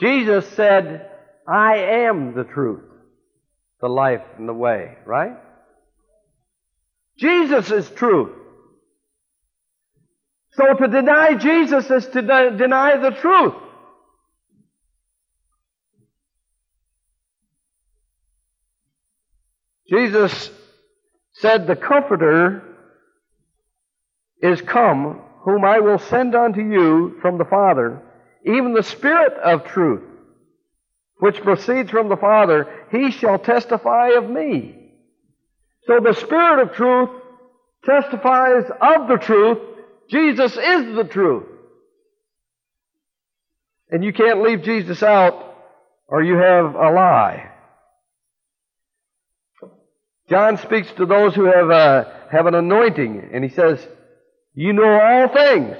Jesus 0.00 0.46
said, 0.50 1.08
I 1.46 1.76
am 1.76 2.34
the 2.34 2.44
truth, 2.44 2.84
the 3.80 3.88
life, 3.88 4.22
and 4.38 4.48
the 4.48 4.54
way, 4.54 4.96
right? 5.06 5.36
Jesus 7.18 7.70
is 7.70 7.88
truth. 7.90 8.32
So 10.52 10.74
to 10.74 10.88
deny 10.88 11.34
Jesus 11.34 11.90
is 11.90 12.06
to 12.06 12.22
de- 12.22 12.56
deny 12.56 12.96
the 12.96 13.10
truth. 13.10 13.54
Jesus 19.88 20.50
said, 21.34 21.66
The 21.66 21.76
Comforter 21.76 22.62
is 24.40 24.60
come, 24.60 25.20
whom 25.42 25.64
I 25.64 25.80
will 25.80 25.98
send 25.98 26.34
unto 26.34 26.60
you 26.60 27.18
from 27.20 27.38
the 27.38 27.44
Father, 27.44 28.00
even 28.44 28.74
the 28.74 28.82
Spirit 28.82 29.34
of 29.34 29.64
truth, 29.66 30.02
which 31.18 31.40
proceeds 31.42 31.90
from 31.90 32.08
the 32.08 32.16
Father, 32.16 32.66
he 32.90 33.10
shall 33.10 33.38
testify 33.38 34.10
of 34.10 34.28
me. 34.28 34.83
So 35.86 36.00
the 36.00 36.14
Spirit 36.14 36.62
of 36.62 36.74
truth 36.74 37.10
testifies 37.84 38.64
of 38.80 39.08
the 39.08 39.16
truth. 39.16 39.58
Jesus 40.08 40.52
is 40.52 40.96
the 40.96 41.08
truth. 41.10 41.44
And 43.90 44.02
you 44.02 44.12
can't 44.12 44.42
leave 44.42 44.62
Jesus 44.62 45.02
out 45.02 45.54
or 46.08 46.22
you 46.22 46.36
have 46.36 46.74
a 46.74 46.90
lie. 46.90 47.50
John 50.28 50.56
speaks 50.56 50.90
to 50.92 51.06
those 51.06 51.34
who 51.34 51.44
have, 51.44 51.70
uh, 51.70 52.04
have 52.30 52.46
an 52.46 52.54
anointing, 52.54 53.30
and 53.32 53.44
he 53.44 53.50
says, 53.50 53.86
You 54.54 54.72
know 54.72 54.98
all 55.00 55.28
things. 55.28 55.76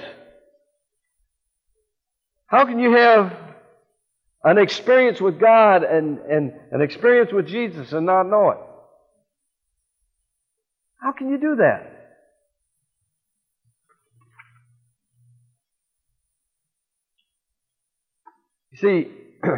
How 2.45 2.65
can 2.65 2.79
you 2.79 2.95
have 2.95 3.35
an 4.43 4.59
experience 4.59 5.19
with 5.19 5.39
God 5.39 5.83
and, 5.83 6.19
and 6.19 6.53
an 6.71 6.81
experience 6.81 7.31
with 7.33 7.47
Jesus 7.47 7.91
and 7.91 8.05
not 8.05 8.23
know 8.29 8.51
it? 8.51 8.57
How 11.05 11.11
can 11.11 11.29
you 11.29 11.37
do 11.37 11.57
that? 11.57 11.91
You 18.71 18.77
see, 18.79 19.11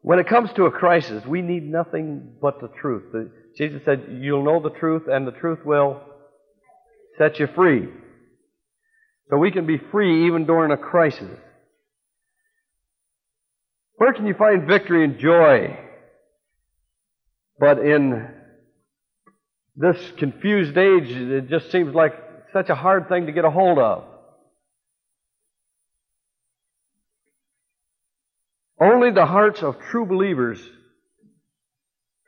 when 0.00 0.18
it 0.18 0.26
comes 0.26 0.50
to 0.54 0.64
a 0.64 0.70
crisis, 0.70 1.26
we 1.26 1.42
need 1.42 1.70
nothing 1.70 2.36
but 2.40 2.62
the 2.62 2.70
truth. 2.80 3.04
Jesus 3.58 3.82
said, 3.84 4.06
You'll 4.22 4.46
know 4.46 4.62
the 4.62 4.70
truth, 4.70 5.02
and 5.08 5.26
the 5.26 5.32
truth 5.32 5.58
will 5.62 6.00
set 7.18 7.38
you 7.38 7.48
free. 7.54 7.88
So 9.28 9.36
we 9.36 9.50
can 9.50 9.66
be 9.66 9.76
free 9.92 10.26
even 10.26 10.46
during 10.46 10.72
a 10.72 10.78
crisis. 10.78 11.38
Where 13.96 14.14
can 14.14 14.26
you 14.26 14.32
find 14.32 14.66
victory 14.66 15.04
and 15.04 15.18
joy 15.18 15.80
but 17.58 17.78
in 17.78 18.35
this 19.76 19.96
confused 20.18 20.76
age? 20.76 21.10
It 21.10 21.48
just 21.48 21.70
seems 21.70 21.94
like 21.94 22.14
such 22.52 22.68
a 22.70 22.74
hard 22.74 23.08
thing 23.08 23.26
to 23.26 23.32
get 23.32 23.44
a 23.44 23.50
hold 23.50 23.78
of. 23.78 24.04
Only 28.80 29.10
the 29.10 29.26
hearts 29.26 29.62
of 29.62 29.78
true 29.90 30.06
believers 30.06 30.60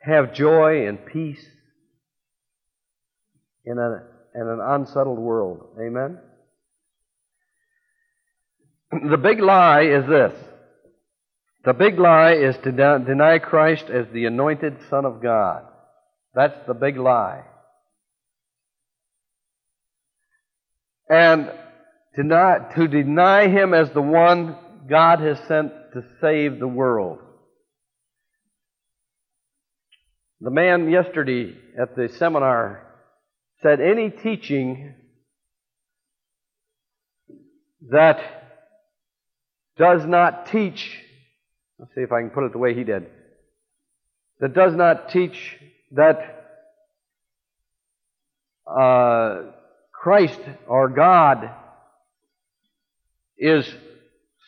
have 0.01 0.33
joy 0.33 0.87
and 0.87 1.03
peace 1.05 1.43
in, 3.65 3.77
a, 3.77 4.03
in 4.35 4.47
an 4.47 4.59
unsettled 4.61 5.19
world. 5.19 5.77
Amen? 5.79 6.17
The 8.91 9.17
big 9.17 9.39
lie 9.39 9.83
is 9.83 10.07
this. 10.07 10.33
The 11.65 11.73
big 11.73 11.99
lie 11.99 12.33
is 12.33 12.55
to 12.63 12.71
deny 12.71 13.37
Christ 13.37 13.85
as 13.89 14.07
the 14.11 14.25
anointed 14.25 14.77
Son 14.89 15.05
of 15.05 15.21
God. 15.21 15.65
That's 16.33 16.55
the 16.67 16.73
big 16.73 16.97
lie. 16.97 17.43
And 21.09 21.51
to, 22.15 22.23
not, 22.23 22.75
to 22.75 22.87
deny 22.87 23.47
Him 23.47 23.73
as 23.73 23.89
the 23.91 24.01
one 24.01 24.55
God 24.87 25.19
has 25.19 25.39
sent 25.47 25.71
to 25.93 26.03
save 26.21 26.59
the 26.59 26.67
world. 26.67 27.19
The 30.41 30.51
man 30.51 30.89
yesterday 30.89 31.55
at 31.79 31.95
the 31.95 32.09
seminar 32.17 32.85
said 33.61 33.81
any 33.81 34.09
teaching 34.09 34.95
that 37.89 38.19
does 39.77 40.05
not 40.05 40.47
teach, 40.47 40.97
let's 41.77 41.93
see 41.95 42.01
if 42.01 42.11
I 42.11 42.21
can 42.21 42.29
put 42.29 42.45
it 42.45 42.51
the 42.51 42.57
way 42.57 42.73
he 42.73 42.83
did, 42.83 43.07
that 44.39 44.53
does 44.53 44.75
not 44.75 45.09
teach 45.09 45.57
that 45.91 46.39
uh, 48.67 49.43
Christ 49.91 50.39
or 50.67 50.89
God 50.89 51.49
is 53.37 53.65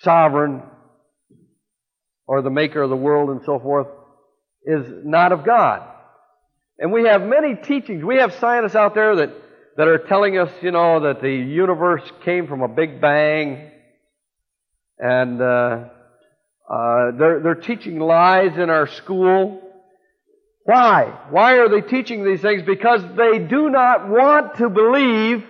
sovereign 0.01 0.62
or 2.27 2.41
the 2.41 2.49
maker 2.49 2.82
of 2.82 2.89
the 2.89 2.95
world 2.95 3.30
and 3.30 3.41
so 3.45 3.60
forth 3.60 3.88
is 4.63 4.86
not 5.04 5.32
of 5.32 5.45
God. 5.45 5.88
And 6.77 6.91
we 6.91 7.06
have 7.06 7.21
many 7.23 7.56
teachings. 7.56 8.04
We 8.04 8.17
have 8.17 8.34
scientists 8.36 8.75
out 8.75 8.95
there 8.95 9.15
that, 9.17 9.30
that 9.77 9.88
are 9.88 9.99
telling 9.99 10.38
us, 10.38 10.51
you 10.62 10.71
know, 10.71 11.01
that 11.01 11.21
the 11.21 11.32
universe 11.32 12.04
came 12.23 12.47
from 12.47 12.62
a 12.62 12.67
big 12.67 13.01
bang. 13.01 13.71
And 14.97 15.41
uh, 15.41 15.86
uh, 16.69 17.12
they're, 17.17 17.39
they're 17.43 17.56
teaching 17.56 17.99
lies 17.99 18.58
in 18.58 18.69
our 18.69 18.88
school. 18.88 19.62
Why? 20.71 21.13
Why 21.29 21.57
are 21.57 21.67
they 21.67 21.81
teaching 21.81 22.23
these 22.23 22.39
things? 22.39 22.62
Because 22.65 23.01
they 23.17 23.39
do 23.39 23.69
not 23.69 24.07
want 24.07 24.55
to 24.60 24.69
believe 24.69 25.43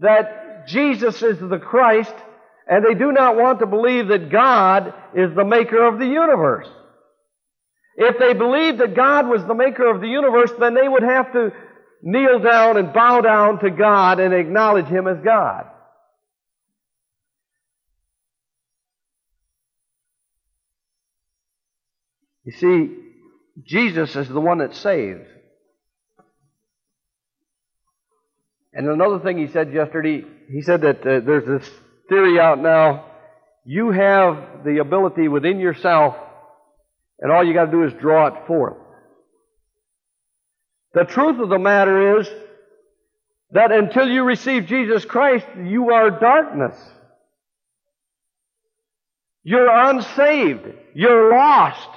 that 0.00 0.66
Jesus 0.66 1.22
is 1.22 1.38
the 1.38 1.60
Christ, 1.60 2.12
and 2.66 2.84
they 2.84 2.94
do 2.94 3.12
not 3.12 3.36
want 3.36 3.60
to 3.60 3.66
believe 3.66 4.08
that 4.08 4.32
God 4.32 4.92
is 5.14 5.32
the 5.36 5.44
maker 5.44 5.86
of 5.86 6.00
the 6.00 6.06
universe. 6.06 6.66
If 7.96 8.18
they 8.18 8.34
believed 8.34 8.78
that 8.78 8.96
God 8.96 9.28
was 9.28 9.44
the 9.44 9.54
maker 9.54 9.88
of 9.88 10.00
the 10.00 10.08
universe, 10.08 10.50
then 10.58 10.74
they 10.74 10.88
would 10.88 11.04
have 11.04 11.32
to 11.32 11.52
kneel 12.02 12.40
down 12.40 12.76
and 12.76 12.92
bow 12.92 13.20
down 13.20 13.60
to 13.60 13.70
God 13.70 14.18
and 14.18 14.34
acknowledge 14.34 14.86
Him 14.86 15.06
as 15.06 15.18
God. 15.24 15.66
You 22.42 22.52
see, 22.52 23.03
Jesus 23.62 24.16
is 24.16 24.28
the 24.28 24.40
one 24.40 24.58
that 24.58 24.74
saves. 24.74 25.26
And 28.72 28.88
another 28.88 29.20
thing 29.20 29.38
he 29.38 29.46
said 29.46 29.72
yesterday, 29.72 30.24
he 30.50 30.62
said 30.62 30.80
that 30.80 31.00
uh, 31.00 31.20
there's 31.20 31.46
this 31.46 31.70
theory 32.08 32.40
out 32.40 32.60
now. 32.60 33.06
You 33.64 33.92
have 33.92 34.64
the 34.64 34.78
ability 34.78 35.28
within 35.28 35.60
yourself 35.60 36.16
and 37.18 37.32
all 37.32 37.44
you 37.44 37.54
got 37.54 37.66
to 37.66 37.70
do 37.70 37.84
is 37.84 37.92
draw 37.94 38.26
it 38.26 38.46
forth. 38.46 38.76
The 40.92 41.04
truth 41.04 41.40
of 41.40 41.48
the 41.48 41.58
matter 41.58 42.20
is 42.20 42.28
that 43.52 43.72
until 43.72 44.08
you 44.08 44.24
receive 44.24 44.66
Jesus 44.66 45.04
Christ, 45.04 45.46
you 45.64 45.90
are 45.90 46.10
darkness. 46.10 46.76
You're 49.42 49.68
unsaved. 49.68 50.66
You're 50.94 51.30
lost. 51.30 51.88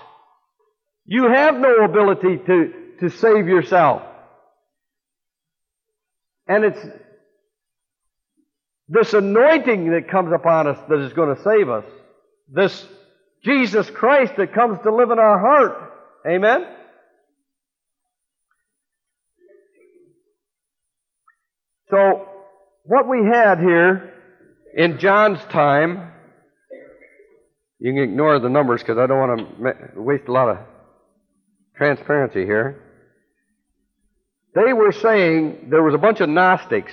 You 1.07 1.29
have 1.29 1.55
no 1.55 1.85
ability 1.85 2.37
to, 2.45 2.73
to 2.99 3.09
save 3.09 3.47
yourself. 3.47 4.01
And 6.47 6.65
it's 6.65 6.85
this 8.89 9.13
anointing 9.13 9.91
that 9.91 10.09
comes 10.09 10.33
upon 10.33 10.67
us 10.67 10.77
that 10.89 10.99
is 10.99 11.13
going 11.13 11.35
to 11.35 11.41
save 11.41 11.69
us. 11.69 11.85
This 12.49 12.85
Jesus 13.43 13.89
Christ 13.89 14.33
that 14.37 14.53
comes 14.53 14.79
to 14.83 14.93
live 14.93 15.11
in 15.11 15.19
our 15.19 15.39
heart. 15.39 15.93
Amen? 16.27 16.65
So, 21.89 22.27
what 22.83 23.07
we 23.07 23.19
had 23.31 23.59
here 23.59 24.13
in 24.75 24.99
John's 24.99 25.39
time, 25.45 26.11
you 27.79 27.93
can 27.93 28.03
ignore 28.03 28.39
the 28.39 28.49
numbers 28.49 28.81
because 28.81 28.97
I 28.97 29.07
don't 29.07 29.19
want 29.19 29.39
to 29.39 30.01
waste 30.01 30.27
a 30.27 30.31
lot 30.33 30.49
of 30.49 30.57
transparency 31.77 32.45
here. 32.45 32.83
They 34.55 34.73
were 34.73 34.91
saying 34.91 35.67
there 35.69 35.83
was 35.83 35.93
a 35.93 35.99
bunch 35.99 36.19
of 36.19 36.29
Gnostics. 36.29 36.91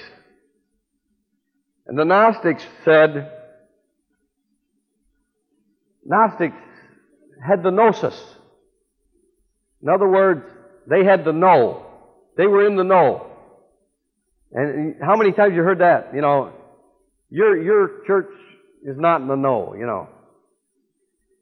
And 1.87 1.99
the 1.99 2.05
Gnostics 2.05 2.65
said, 2.85 3.31
Gnostics 6.05 6.57
had 7.47 7.63
the 7.63 7.71
gnosis. 7.71 8.15
In 9.83 9.89
other 9.89 10.09
words, 10.09 10.45
they 10.89 11.05
had 11.05 11.25
the 11.25 11.33
know. 11.33 11.87
They 12.37 12.47
were 12.47 12.67
in 12.67 12.77
the 12.77 12.85
know. 12.85 13.31
And 14.53 14.97
how 15.01 15.17
many 15.17 15.33
times 15.33 15.55
you 15.55 15.63
heard 15.63 15.81
that? 15.81 16.15
You 16.15 16.21
know, 16.21 16.53
your, 17.31 17.63
your 17.63 18.05
church 18.07 18.31
is 18.85 18.97
not 18.99 19.21
in 19.21 19.29
the 19.29 19.37
know, 19.37 19.75
you 19.75 19.87
know. 19.87 20.09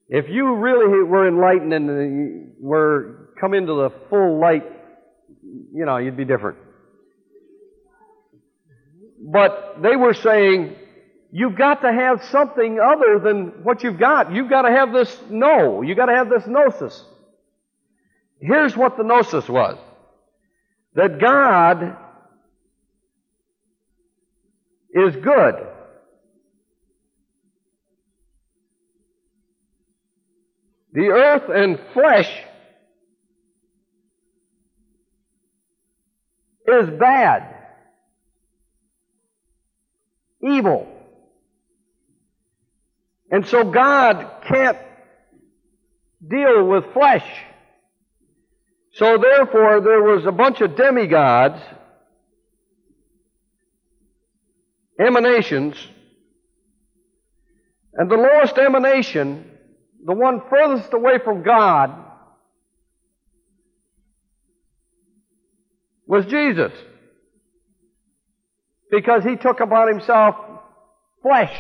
If 0.08 0.26
you 0.28 0.56
really 0.56 1.04
were 1.04 1.26
enlightened 1.26 1.72
and 1.72 2.52
were 2.60 3.30
come 3.42 3.54
into 3.54 3.74
the 3.74 3.90
full 4.08 4.38
light, 4.38 4.62
you 5.74 5.84
know, 5.84 5.96
you'd 5.96 6.16
be 6.16 6.24
different. 6.24 6.58
But 9.20 9.82
they 9.82 9.96
were 9.96 10.14
saying, 10.14 10.76
you've 11.32 11.58
got 11.58 11.82
to 11.82 11.92
have 11.92 12.22
something 12.26 12.78
other 12.78 13.18
than 13.18 13.64
what 13.64 13.82
you've 13.82 13.98
got. 13.98 14.32
You've 14.32 14.48
got 14.48 14.62
to 14.62 14.70
have 14.70 14.92
this 14.92 15.20
know. 15.28 15.82
You've 15.82 15.96
got 15.96 16.06
to 16.06 16.14
have 16.14 16.30
this 16.30 16.44
gnosis. 16.46 17.04
Here's 18.40 18.76
what 18.76 18.96
the 18.96 19.02
gnosis 19.02 19.48
was. 19.48 19.76
That 20.94 21.18
God 21.20 21.96
is 24.94 25.16
good. 25.16 25.54
The 30.92 31.08
earth 31.08 31.50
and 31.52 31.80
flesh 31.92 32.30
is 36.66 36.90
bad, 36.98 37.54
evil. 40.42 40.88
And 43.30 43.46
so 43.46 43.64
God 43.64 44.42
can't 44.46 44.78
deal 46.26 46.66
with 46.68 46.92
flesh. 46.92 47.26
So 48.94 49.16
therefore, 49.16 49.80
there 49.80 50.02
was 50.02 50.26
a 50.26 50.32
bunch 50.32 50.60
of 50.60 50.76
demigods, 50.76 51.62
emanations, 55.00 55.76
and 57.94 58.10
the 58.10 58.16
lowest 58.16 58.56
emanation, 58.58 59.50
the 60.04 60.14
one 60.14 60.42
furthest 60.50 60.92
away 60.92 61.18
from 61.24 61.42
God, 61.42 62.01
was 66.12 66.26
Jesus. 66.26 66.72
Because 68.90 69.24
he 69.24 69.36
took 69.36 69.60
upon 69.60 69.88
himself 69.88 70.36
flesh. 71.22 71.58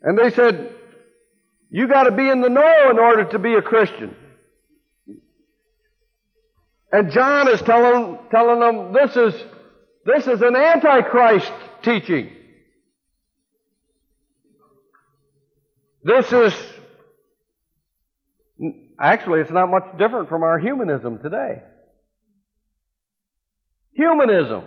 And 0.00 0.18
they 0.18 0.30
said, 0.30 0.72
you 1.68 1.86
got 1.86 2.04
to 2.04 2.12
be 2.12 2.26
in 2.26 2.40
the 2.40 2.48
know 2.48 2.90
in 2.90 2.98
order 2.98 3.24
to 3.32 3.38
be 3.38 3.52
a 3.52 3.60
Christian. 3.60 4.16
And 6.90 7.12
John 7.12 7.48
is 7.48 7.60
telling, 7.60 8.18
telling 8.30 8.60
them 8.60 8.94
this 8.94 9.14
is, 9.14 9.34
this 10.06 10.26
is 10.26 10.40
an 10.40 10.56
antichrist 10.56 11.52
teaching. 11.82 12.30
This 16.02 16.32
is, 16.32 16.54
actually, 18.98 19.40
it's 19.40 19.50
not 19.50 19.70
much 19.70 19.84
different 19.98 20.28
from 20.28 20.42
our 20.42 20.58
humanism 20.58 21.18
today. 21.18 21.62
Humanism. 23.92 24.64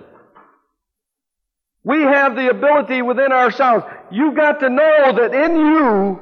We 1.84 2.02
have 2.02 2.36
the 2.36 2.50
ability 2.50 3.02
within 3.02 3.32
ourselves. 3.32 3.86
You've 4.12 4.36
got 4.36 4.60
to 4.60 4.70
know 4.70 5.14
that 5.16 5.34
in 5.34 5.56
you, 5.56 6.20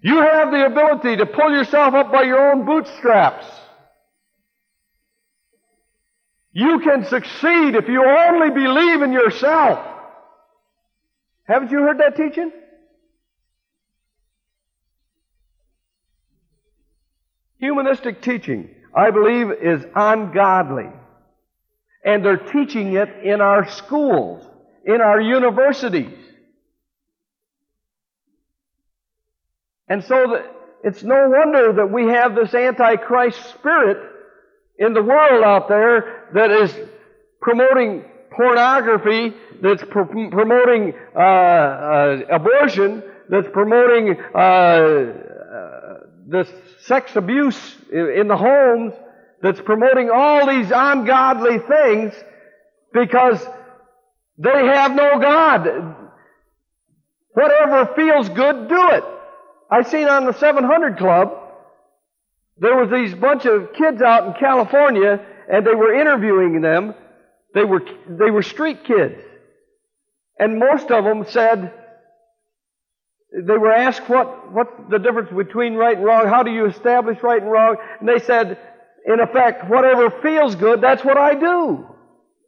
you 0.00 0.16
have 0.16 0.50
the 0.50 0.66
ability 0.66 1.16
to 1.16 1.26
pull 1.26 1.50
yourself 1.50 1.94
up 1.94 2.12
by 2.12 2.22
your 2.22 2.52
own 2.52 2.64
bootstraps. 2.64 3.46
You 6.52 6.80
can 6.80 7.04
succeed 7.06 7.74
if 7.74 7.88
you 7.88 8.04
only 8.04 8.50
believe 8.50 9.02
in 9.02 9.12
yourself. 9.12 9.78
Haven't 11.44 11.70
you 11.70 11.78
heard 11.78 11.98
that 11.98 12.16
teaching? 12.16 12.52
Humanistic 17.58 18.22
teaching, 18.22 18.70
I 18.94 19.10
believe, 19.10 19.50
is 19.50 19.84
ungodly. 19.94 20.90
And 22.04 22.24
they're 22.24 22.36
teaching 22.36 22.94
it 22.94 23.08
in 23.24 23.40
our 23.40 23.68
schools, 23.68 24.44
in 24.84 25.00
our 25.00 25.20
universities. 25.20 26.14
And 29.88 30.04
so 30.04 30.14
that 30.14 30.54
it's 30.84 31.02
no 31.02 31.28
wonder 31.28 31.72
that 31.74 31.90
we 31.90 32.06
have 32.08 32.34
this 32.34 32.54
antichrist 32.54 33.50
spirit 33.50 33.98
in 34.78 34.94
the 34.94 35.02
world 35.02 35.42
out 35.42 35.68
there 35.68 36.28
that 36.34 36.50
is 36.50 36.72
promoting 37.40 38.04
pornography, 38.30 39.34
that's 39.60 39.82
pr- 39.82 40.02
promoting 40.02 40.94
uh, 41.16 41.18
uh, 41.18 42.20
abortion, 42.30 43.02
that's 43.28 43.48
promoting 43.52 44.16
uh, 44.34 45.27
this 46.28 46.48
sex 46.80 47.16
abuse 47.16 47.58
in 47.90 48.28
the 48.28 48.36
homes, 48.36 48.92
that's 49.42 49.60
promoting 49.60 50.10
all 50.10 50.46
these 50.46 50.70
ungodly 50.74 51.58
things 51.58 52.12
because 52.92 53.44
they 54.36 54.66
have 54.66 54.94
no 54.94 55.18
God. 55.18 55.96
Whatever 57.32 57.94
feels 57.94 58.28
good, 58.28 58.68
do 58.68 58.90
it. 58.90 59.04
I 59.70 59.82
seen 59.82 60.08
on 60.08 60.26
the 60.26 60.32
700 60.32 60.98
Club, 60.98 61.32
there 62.58 62.76
was 62.76 62.90
these 62.90 63.14
bunch 63.14 63.46
of 63.46 63.72
kids 63.74 64.02
out 64.02 64.26
in 64.26 64.32
California, 64.34 65.24
and 65.50 65.66
they 65.66 65.74
were 65.74 65.98
interviewing 65.98 66.60
them. 66.60 66.94
They 67.54 67.64
were, 67.64 67.82
they 68.08 68.30
were 68.30 68.42
street 68.42 68.84
kids. 68.84 69.22
And 70.38 70.58
most 70.58 70.90
of 70.90 71.04
them 71.04 71.24
said, 71.28 71.72
they 73.32 73.58
were 73.58 73.72
asked 73.72 74.08
what, 74.08 74.52
what's 74.52 74.72
the 74.90 74.98
difference 74.98 75.30
between 75.30 75.74
right 75.74 75.96
and 75.96 76.04
wrong? 76.04 76.26
How 76.26 76.42
do 76.42 76.50
you 76.50 76.66
establish 76.66 77.22
right 77.22 77.42
and 77.42 77.50
wrong? 77.50 77.76
And 78.00 78.08
they 78.08 78.20
said, 78.20 78.58
in 79.06 79.20
effect, 79.20 79.68
whatever 79.68 80.10
feels 80.22 80.54
good, 80.54 80.80
that's 80.80 81.04
what 81.04 81.18
I 81.18 81.34
do. 81.34 81.86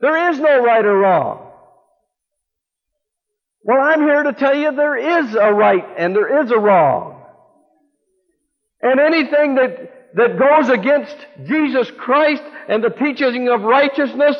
There 0.01 0.31
is 0.31 0.39
no 0.39 0.65
right 0.65 0.85
or 0.85 0.99
wrong. 0.99 1.51
Well, 3.63 3.81
I'm 3.81 4.01
here 4.01 4.23
to 4.23 4.33
tell 4.33 4.55
you 4.55 4.73
there 4.73 5.23
is 5.23 5.35
a 5.35 5.53
right 5.53 5.85
and 5.99 6.17
there 6.17 6.43
is 6.43 6.51
a 6.51 6.59
wrong. 6.59 7.23
And 8.81 8.99
anything 8.99 9.57
that, 9.57 10.15
that 10.15 10.39
goes 10.39 10.71
against 10.71 11.15
Jesus 11.47 11.91
Christ 11.99 12.43
and 12.69 12.83
the 12.83 12.89
teaching 12.89 13.49
of 13.49 13.61
righteousness 13.61 14.37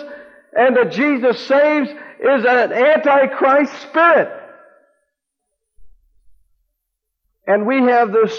and 0.57 0.75
that 0.77 0.93
Jesus 0.93 1.39
saves 1.47 1.91
is 1.91 2.45
an 2.47 2.73
antichrist 2.73 3.73
spirit. 3.83 4.40
And 7.51 7.67
we 7.67 7.83
have 7.83 8.13
this 8.13 8.33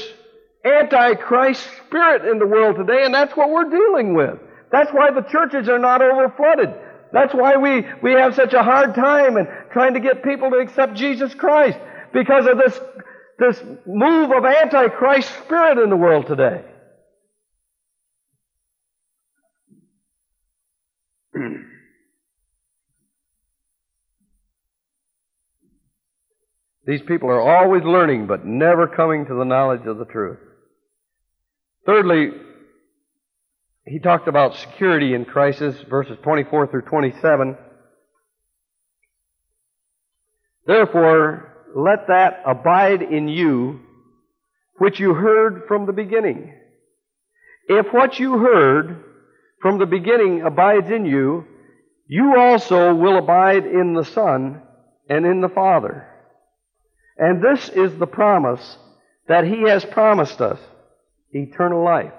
antichrist 0.64 1.68
spirit 1.86 2.24
in 2.32 2.40
the 2.40 2.48
world 2.48 2.78
today, 2.78 3.04
and 3.04 3.14
that's 3.14 3.36
what 3.36 3.50
we're 3.50 3.70
dealing 3.70 4.14
with. 4.14 4.40
That's 4.72 4.90
why 4.94 5.12
the 5.12 5.24
churches 5.24 5.68
are 5.68 5.80
not 5.80 6.00
overflooded. 6.00 6.80
That's 7.12 7.34
why 7.34 7.58
we, 7.58 7.86
we 8.02 8.14
have 8.14 8.36
such 8.36 8.54
a 8.54 8.64
hard 8.64 8.96
time 8.96 9.36
in 9.36 9.48
trying 9.74 9.96
to 9.96 10.00
get 10.00 10.24
people 10.24 10.50
to 10.52 10.60
accept 10.60 10.94
Jesus 10.94 11.34
Christ 11.34 11.78
because 12.14 12.48
of 12.48 12.58
this, 12.58 12.80
this 13.38 13.62
move 13.86 14.32
of 14.32 14.46
antichrist 14.46 15.30
spirit 15.44 15.78
in 15.84 15.90
the 15.90 15.98
world 15.98 16.28
today. 16.28 16.64
These 26.86 27.02
people 27.04 27.30
are 27.30 27.42
always 27.42 27.84
learning 27.84 28.28
but 28.28 28.46
never 28.46 28.88
coming 28.88 29.26
to 29.26 29.36
the 29.36 29.46
knowledge 29.46 29.86
of 29.86 29.98
the 29.98 30.06
truth. 30.06 30.40
Thirdly, 31.86 32.32
he 33.86 34.00
talked 34.00 34.28
about 34.28 34.56
security 34.56 35.14
in 35.14 35.26
crisis, 35.26 35.76
verses 35.90 36.18
24 36.24 36.68
through 36.68 36.84
27. 36.84 37.58
Therefore, 40.66 41.52
let 41.76 42.08
that 42.08 42.44
abide 42.46 43.02
in 43.02 43.28
you 43.28 43.80
which 44.78 45.00
you 45.00 45.14
heard 45.14 45.64
from 45.68 45.86
the 45.86 45.94
beginning. 45.94 46.54
If 47.68 47.88
what 47.92 48.20
you 48.20 48.38
heard 48.38 49.04
from 49.62 49.78
the 49.78 49.86
beginning 49.86 50.42
abides 50.42 50.90
in 50.90 51.06
you, 51.06 51.46
you 52.08 52.36
also 52.38 52.94
will 52.94 53.18
abide 53.18 53.66
in 53.66 53.94
the 53.94 54.04
Son 54.04 54.62
and 55.08 55.26
in 55.26 55.42
the 55.42 55.50
Father. 55.50 56.08
And 57.18 57.44
this 57.44 57.70
is 57.70 57.98
the 57.98 58.08
promise 58.08 58.78
that 59.28 59.46
He 59.46 59.64
has 59.64 59.86
promised 59.86 60.42
us 60.42 60.60
eternal 61.32 61.84
life. 61.84 62.14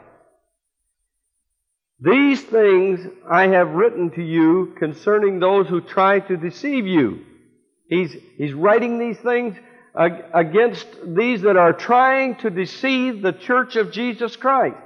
These 2.00 2.42
things 2.42 3.06
I 3.30 3.48
have 3.48 3.68
written 3.70 4.10
to 4.12 4.22
you 4.22 4.74
concerning 4.78 5.38
those 5.38 5.68
who 5.68 5.80
try 5.80 6.18
to 6.18 6.36
deceive 6.36 6.86
you. 6.86 7.24
He's, 7.88 8.16
he's 8.36 8.54
writing 8.54 8.98
these 8.98 9.18
things 9.18 9.56
against 9.94 10.86
these 11.06 11.42
that 11.42 11.56
are 11.56 11.72
trying 11.72 12.36
to 12.36 12.50
deceive 12.50 13.22
the 13.22 13.32
church 13.32 13.76
of 13.76 13.92
Jesus 13.92 14.34
Christ. 14.36 14.76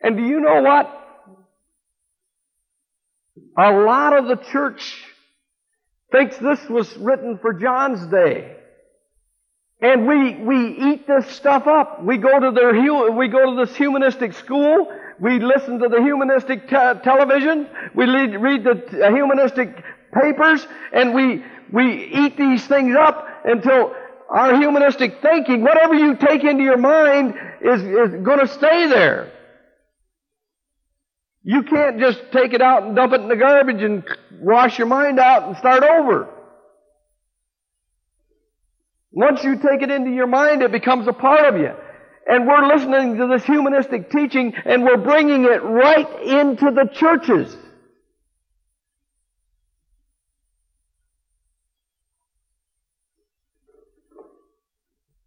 And 0.00 0.16
do 0.16 0.22
you 0.22 0.40
know 0.40 0.62
what? 0.62 0.94
A 3.56 3.72
lot 3.72 4.16
of 4.16 4.26
the 4.26 4.36
church 4.36 5.02
thinks 6.10 6.36
this 6.38 6.60
was 6.68 6.96
written 6.96 7.38
for 7.38 7.52
John's 7.52 8.06
day. 8.06 8.56
And 9.80 10.08
we, 10.08 10.34
we 10.34 10.92
eat 10.92 11.06
this 11.06 11.28
stuff 11.28 11.66
up. 11.66 12.02
We 12.02 12.16
go 12.16 12.40
to 12.40 12.50
their, 12.50 12.72
we 13.12 13.28
go 13.28 13.54
to 13.54 13.64
this 13.64 13.76
humanistic 13.76 14.32
school. 14.32 14.92
We 15.20 15.38
listen 15.38 15.78
to 15.78 15.88
the 15.88 16.02
humanistic 16.02 16.68
te- 16.68 17.00
television. 17.04 17.68
We 17.94 18.06
read, 18.06 18.34
read 18.34 18.64
the 18.64 19.06
uh, 19.06 19.10
humanistic 19.10 19.84
papers 20.12 20.66
and 20.92 21.14
we, 21.14 21.44
we 21.72 22.04
eat 22.06 22.36
these 22.36 22.66
things 22.66 22.96
up 22.98 23.26
until 23.44 23.94
our 24.28 24.56
humanistic 24.56 25.22
thinking, 25.22 25.62
whatever 25.62 25.94
you 25.94 26.16
take 26.16 26.44
into 26.44 26.62
your 26.62 26.76
mind 26.76 27.34
is, 27.60 27.82
is 27.82 28.22
going 28.22 28.40
to 28.40 28.48
stay 28.48 28.88
there. 28.88 29.32
You 31.48 31.62
can't 31.62 31.98
just 31.98 32.20
take 32.30 32.52
it 32.52 32.60
out 32.60 32.82
and 32.82 32.94
dump 32.94 33.14
it 33.14 33.22
in 33.22 33.28
the 33.28 33.34
garbage 33.34 33.82
and 33.82 34.04
wash 34.38 34.76
your 34.76 34.86
mind 34.86 35.18
out 35.18 35.48
and 35.48 35.56
start 35.56 35.82
over. 35.82 36.28
Once 39.10 39.42
you 39.42 39.56
take 39.56 39.80
it 39.80 39.90
into 39.90 40.10
your 40.10 40.26
mind, 40.26 40.60
it 40.60 40.70
becomes 40.70 41.08
a 41.08 41.12
part 41.14 41.46
of 41.54 41.58
you. 41.58 41.70
And 42.26 42.46
we're 42.46 42.66
listening 42.66 43.16
to 43.16 43.28
this 43.28 43.44
humanistic 43.46 44.10
teaching 44.10 44.52
and 44.66 44.84
we're 44.84 44.98
bringing 44.98 45.44
it 45.44 45.62
right 45.62 46.22
into 46.22 46.70
the 46.70 46.86
churches. 46.92 47.56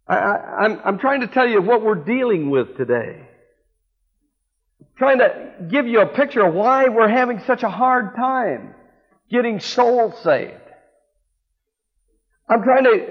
I, 0.06 0.66
am 0.66 0.80
I'm 0.84 0.98
trying 1.00 1.22
to 1.22 1.26
tell 1.26 1.48
you 1.48 1.60
what 1.60 1.82
we're 1.82 1.96
dealing 1.96 2.48
with 2.48 2.76
today. 2.76 3.28
Trying 5.02 5.18
to 5.18 5.34
give 5.68 5.88
you 5.88 6.00
a 6.00 6.06
picture 6.06 6.46
of 6.46 6.54
why 6.54 6.88
we're 6.88 7.08
having 7.08 7.40
such 7.40 7.64
a 7.64 7.68
hard 7.68 8.14
time 8.14 8.72
getting 9.28 9.58
souls 9.58 10.14
saved. 10.22 10.52
I'm 12.48 12.62
trying 12.62 12.84
to 12.84 13.08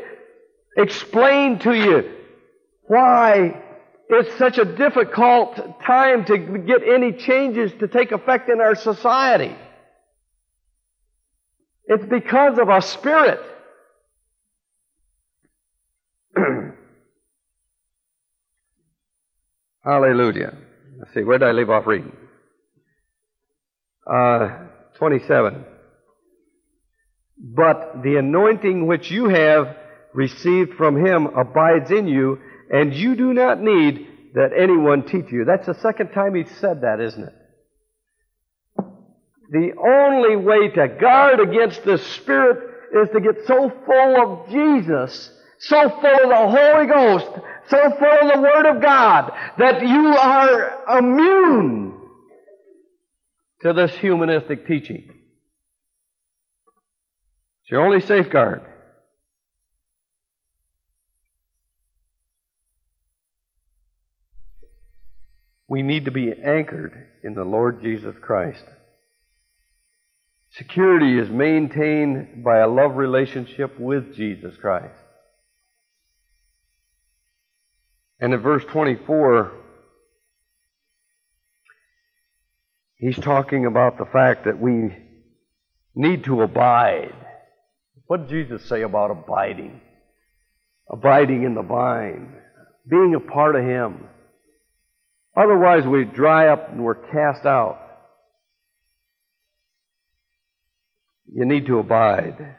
explain 0.77 1.59
to 1.59 1.73
you 1.73 2.09
why 2.83 3.61
it's 4.07 4.33
such 4.37 4.57
a 4.57 4.63
difficult 4.63 5.81
time 5.83 6.23
to 6.25 6.37
get 6.37 6.81
any 6.87 7.11
changes 7.11 7.73
to 7.81 7.89
take 7.89 8.13
effect 8.13 8.47
in 8.47 8.61
our 8.61 8.75
society. 8.75 9.53
It's 11.87 12.05
because 12.05 12.57
of 12.57 12.69
our 12.69 12.79
spirit. 12.79 13.41
Hallelujah. 19.83 20.55
Let's 21.01 21.15
see, 21.15 21.23
where 21.23 21.39
did 21.39 21.47
I 21.47 21.51
leave 21.51 21.71
off 21.71 21.87
reading? 21.87 22.11
Uh, 24.05 24.67
27. 24.97 25.65
But 27.39 28.03
the 28.03 28.17
anointing 28.17 28.85
which 28.85 29.09
you 29.09 29.27
have 29.29 29.75
received 30.13 30.75
from 30.75 31.03
him 31.03 31.25
abides 31.25 31.89
in 31.89 32.07
you, 32.07 32.37
and 32.69 32.93
you 32.93 33.15
do 33.15 33.33
not 33.33 33.59
need 33.59 34.07
that 34.35 34.51
anyone 34.55 35.07
teach 35.07 35.31
you. 35.31 35.43
That's 35.43 35.65
the 35.65 35.81
second 35.81 36.11
time 36.11 36.35
he 36.35 36.43
said 36.59 36.81
that, 36.81 36.99
isn't 36.99 37.23
it? 37.23 37.33
The 39.49 39.71
only 39.83 40.35
way 40.35 40.69
to 40.69 40.87
guard 40.87 41.39
against 41.39 41.83
the 41.83 41.97
Spirit 41.97 42.59
is 42.93 43.09
to 43.11 43.21
get 43.21 43.47
so 43.47 43.71
full 43.87 44.21
of 44.21 44.49
Jesus, 44.51 45.31
so 45.61 45.89
full 45.89 46.23
of 46.23 46.29
the 46.29 46.47
Holy 46.57 46.87
Ghost, 46.87 47.27
so 47.69 47.77
full 47.91 48.29
of 48.29 48.35
the 48.35 48.41
Word 48.41 48.65
of 48.65 48.81
God 48.81 49.31
that 49.59 49.81
you 49.81 50.07
are 50.07 50.97
immune 50.97 51.99
to 53.61 53.73
this 53.73 53.91
humanistic 53.97 54.65
teaching. 54.65 55.07
It's 57.61 57.71
your 57.71 57.85
only 57.85 58.01
safeguard. 58.01 58.63
We 65.67 65.83
need 65.83 66.05
to 66.05 66.11
be 66.11 66.33
anchored 66.33 67.07
in 67.23 67.35
the 67.35 67.45
Lord 67.45 67.83
Jesus 67.83 68.15
Christ. 68.19 68.65
Security 70.57 71.19
is 71.19 71.29
maintained 71.29 72.43
by 72.43 72.57
a 72.57 72.67
love 72.67 72.95
relationship 72.95 73.79
with 73.79 74.15
Jesus 74.15 74.57
Christ. 74.57 74.95
And 78.21 78.35
in 78.35 78.39
verse 78.39 78.63
24, 78.65 79.51
he's 82.97 83.17
talking 83.17 83.65
about 83.65 83.97
the 83.97 84.05
fact 84.05 84.45
that 84.45 84.59
we 84.59 84.95
need 85.95 86.23
to 86.25 86.43
abide. 86.43 87.15
What 88.05 88.27
did 88.27 88.29
Jesus 88.29 88.69
say 88.69 88.83
about 88.83 89.09
abiding? 89.09 89.81
Abiding 90.87 91.43
in 91.43 91.55
the 91.55 91.63
vine, 91.63 92.35
being 92.87 93.15
a 93.15 93.19
part 93.19 93.55
of 93.55 93.63
Him. 93.63 94.07
Otherwise, 95.35 95.87
we 95.87 96.03
dry 96.03 96.49
up 96.49 96.69
and 96.69 96.83
we're 96.83 96.95
cast 96.95 97.45
out. 97.45 97.79
You 101.33 101.45
need 101.45 101.65
to 101.67 101.79
abide. 101.79 102.57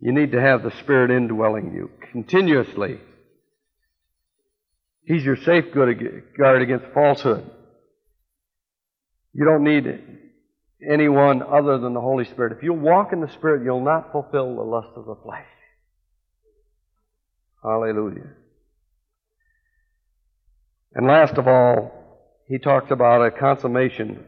You 0.00 0.12
need 0.12 0.32
to 0.32 0.40
have 0.40 0.62
the 0.62 0.76
Spirit 0.80 1.10
indwelling 1.10 1.72
you 1.72 1.90
continuously. 2.12 2.98
He's 5.06 5.24
your 5.24 5.36
safeguard 5.36 6.02
guard 6.36 6.62
against 6.62 6.86
falsehood. 6.92 7.48
You 9.32 9.44
don't 9.44 9.62
need 9.62 9.86
anyone 10.90 11.42
other 11.42 11.78
than 11.78 11.94
the 11.94 12.00
Holy 12.00 12.24
Spirit. 12.24 12.56
If 12.56 12.64
you 12.64 12.72
walk 12.72 13.12
in 13.12 13.20
the 13.20 13.30
Spirit, 13.32 13.64
you'll 13.64 13.84
not 13.84 14.10
fulfill 14.10 14.56
the 14.56 14.62
lust 14.62 14.88
of 14.96 15.06
the 15.06 15.14
flesh. 15.14 15.46
Hallelujah. 17.62 18.30
And 20.94 21.06
last 21.06 21.34
of 21.34 21.46
all, 21.46 21.92
he 22.48 22.58
talks 22.58 22.90
about 22.90 23.24
a 23.24 23.30
consummation 23.30 24.24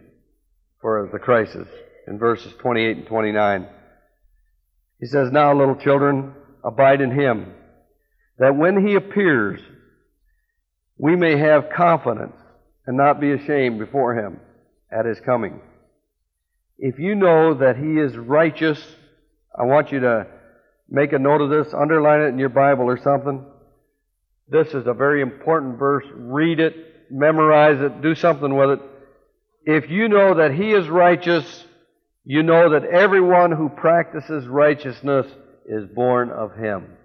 for 0.80 1.08
the 1.12 1.18
crisis 1.18 1.66
in 2.06 2.18
verses 2.18 2.52
28 2.60 2.96
and 2.98 3.06
29. 3.06 3.68
He 5.00 5.06
says, 5.06 5.32
Now, 5.32 5.56
little 5.58 5.76
children, 5.76 6.34
abide 6.64 7.00
in 7.00 7.10
him, 7.10 7.52
that 8.38 8.56
when 8.56 8.86
he 8.86 8.94
appears, 8.94 9.60
we 10.98 11.16
may 11.16 11.38
have 11.38 11.70
confidence 11.70 12.36
and 12.86 12.96
not 12.96 13.20
be 13.20 13.32
ashamed 13.32 13.78
before 13.78 14.14
Him 14.14 14.40
at 14.90 15.06
His 15.06 15.20
coming. 15.20 15.60
If 16.78 16.98
you 16.98 17.14
know 17.14 17.54
that 17.54 17.76
He 17.76 17.98
is 17.98 18.16
righteous, 18.16 18.80
I 19.58 19.64
want 19.64 19.92
you 19.92 20.00
to 20.00 20.26
make 20.88 21.12
a 21.12 21.18
note 21.18 21.40
of 21.40 21.50
this, 21.50 21.72
underline 21.72 22.22
it 22.22 22.28
in 22.28 22.38
your 22.38 22.48
Bible 22.48 22.84
or 22.84 22.98
something. 23.02 23.44
This 24.48 24.68
is 24.68 24.86
a 24.86 24.94
very 24.94 25.20
important 25.22 25.78
verse. 25.78 26.06
Read 26.14 26.58
it, 26.60 26.74
memorize 27.10 27.80
it, 27.80 28.00
do 28.00 28.14
something 28.14 28.56
with 28.56 28.70
it. 28.70 28.80
If 29.64 29.90
you 29.90 30.08
know 30.08 30.34
that 30.34 30.54
He 30.54 30.72
is 30.72 30.88
righteous, 30.88 31.64
you 32.24 32.42
know 32.42 32.70
that 32.70 32.84
everyone 32.84 33.52
who 33.52 33.68
practices 33.68 34.46
righteousness 34.46 35.26
is 35.66 35.86
born 35.94 36.30
of 36.30 36.56
Him. 36.56 36.97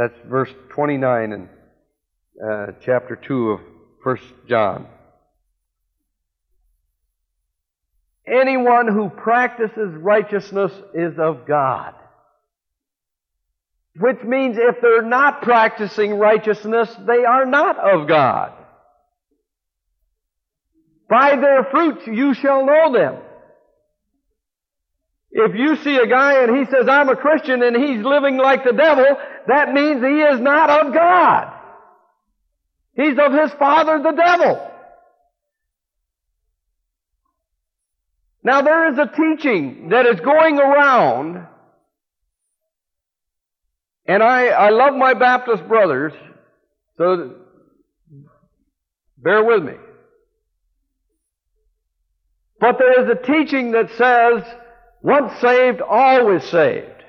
That's 0.00 0.14
verse 0.30 0.48
29 0.70 1.32
in 1.32 1.48
uh, 2.42 2.66
chapter 2.82 3.16
2 3.16 3.50
of 3.50 3.60
1 4.02 4.16
John. 4.48 4.86
Anyone 8.26 8.88
who 8.88 9.10
practices 9.10 9.94
righteousness 9.94 10.72
is 10.94 11.18
of 11.18 11.46
God. 11.46 11.92
Which 13.98 14.22
means 14.24 14.56
if 14.58 14.76
they're 14.80 15.02
not 15.02 15.42
practicing 15.42 16.14
righteousness, 16.14 16.88
they 17.06 17.26
are 17.26 17.44
not 17.44 17.76
of 17.78 18.08
God. 18.08 18.52
By 21.10 21.36
their 21.36 21.64
fruits 21.64 22.06
you 22.06 22.32
shall 22.32 22.64
know 22.64 22.90
them. 22.94 23.16
If 25.30 25.54
you 25.54 25.76
see 25.76 25.96
a 25.96 26.06
guy 26.06 26.42
and 26.42 26.56
he 26.56 26.64
says, 26.64 26.88
I'm 26.88 27.10
a 27.10 27.16
Christian 27.16 27.62
and 27.62 27.76
he's 27.76 28.02
living 28.02 28.38
like 28.38 28.64
the 28.64 28.72
devil, 28.72 29.04
that 29.50 29.72
means 29.72 30.02
he 30.02 30.20
is 30.20 30.40
not 30.40 30.70
of 30.70 30.94
God. 30.94 31.52
He's 32.94 33.18
of 33.18 33.32
his 33.32 33.50
father, 33.58 34.02
the 34.02 34.12
devil. 34.12 34.70
Now 38.42 38.62
there 38.62 38.92
is 38.92 38.98
a 38.98 39.06
teaching 39.06 39.90
that 39.90 40.06
is 40.06 40.20
going 40.20 40.58
around, 40.58 41.46
and 44.06 44.22
I, 44.22 44.46
I 44.46 44.70
love 44.70 44.94
my 44.94 45.14
Baptist 45.14 45.66
brothers, 45.68 46.12
so 46.96 47.36
bear 49.18 49.44
with 49.44 49.62
me. 49.62 49.74
But 52.58 52.78
there 52.78 53.02
is 53.02 53.10
a 53.10 53.26
teaching 53.26 53.72
that 53.72 53.90
says 53.96 54.42
once 55.02 55.32
saved, 55.40 55.80
always 55.80 56.44
saved. 56.44 56.99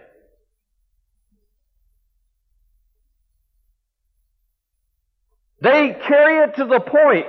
They 5.62 5.96
carry 6.08 6.44
it 6.44 6.56
to 6.56 6.66
the 6.66 6.80
point 6.80 7.28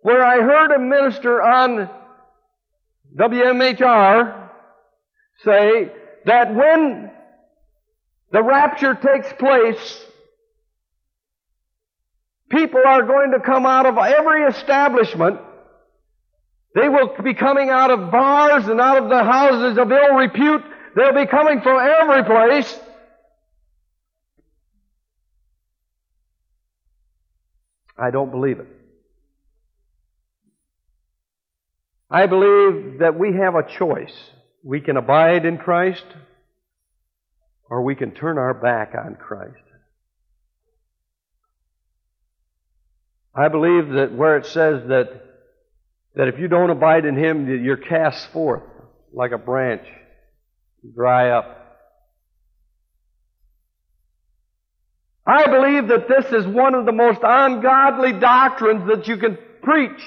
where 0.00 0.24
I 0.24 0.40
heard 0.40 0.72
a 0.72 0.78
minister 0.78 1.42
on 1.42 1.90
WMHR 3.16 4.48
say 5.44 5.92
that 6.24 6.54
when 6.54 7.10
the 8.32 8.42
rapture 8.42 8.94
takes 8.94 9.32
place, 9.34 10.04
people 12.50 12.80
are 12.86 13.02
going 13.02 13.32
to 13.32 13.40
come 13.40 13.66
out 13.66 13.86
of 13.86 13.98
every 13.98 14.42
establishment 14.44 15.40
they 16.74 16.88
will 16.88 17.10
be 17.24 17.34
coming 17.34 17.70
out 17.70 17.90
of 17.90 18.10
bars 18.10 18.68
and 18.68 18.80
out 18.80 19.02
of 19.02 19.08
the 19.08 19.24
houses 19.24 19.78
of 19.78 19.90
ill 19.90 20.14
repute. 20.14 20.62
They'll 20.94 21.14
be 21.14 21.26
coming 21.26 21.60
from 21.60 21.80
every 21.80 22.24
place. 22.24 22.78
I 27.98 28.10
don't 28.10 28.30
believe 28.30 28.60
it. 28.60 28.68
I 32.10 32.26
believe 32.26 33.00
that 33.00 33.18
we 33.18 33.34
have 33.34 33.54
a 33.54 33.68
choice. 33.78 34.14
We 34.62 34.80
can 34.80 34.96
abide 34.96 35.44
in 35.44 35.58
Christ 35.58 36.04
or 37.68 37.82
we 37.82 37.94
can 37.94 38.12
turn 38.12 38.38
our 38.38 38.54
back 38.54 38.94
on 38.94 39.16
Christ. 39.16 39.54
I 43.34 43.48
believe 43.48 43.90
that 43.90 44.12
where 44.12 44.36
it 44.36 44.46
says 44.46 44.88
that 44.88 45.24
that 46.14 46.26
if 46.26 46.38
you 46.40 46.48
don't 46.48 46.70
abide 46.70 47.04
in 47.04 47.16
Him, 47.16 47.62
you're 47.64 47.76
cast 47.76 48.32
forth 48.32 48.64
like 49.12 49.30
a 49.30 49.38
branch, 49.38 49.86
dry 50.94 51.30
up. 51.30 51.67
I 55.28 55.46
believe 55.46 55.88
that 55.88 56.08
this 56.08 56.24
is 56.32 56.46
one 56.46 56.74
of 56.74 56.86
the 56.86 56.92
most 56.92 57.20
ungodly 57.22 58.14
doctrines 58.14 58.88
that 58.88 59.06
you 59.06 59.18
can 59.18 59.36
preach. 59.60 60.02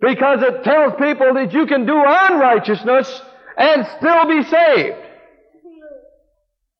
Because 0.00 0.42
it 0.42 0.64
tells 0.64 0.94
people 0.94 1.34
that 1.34 1.52
you 1.52 1.66
can 1.66 1.84
do 1.84 1.94
unrighteousness 1.94 3.20
and 3.58 3.86
still 3.98 4.26
be 4.26 4.42
saved. 4.44 4.96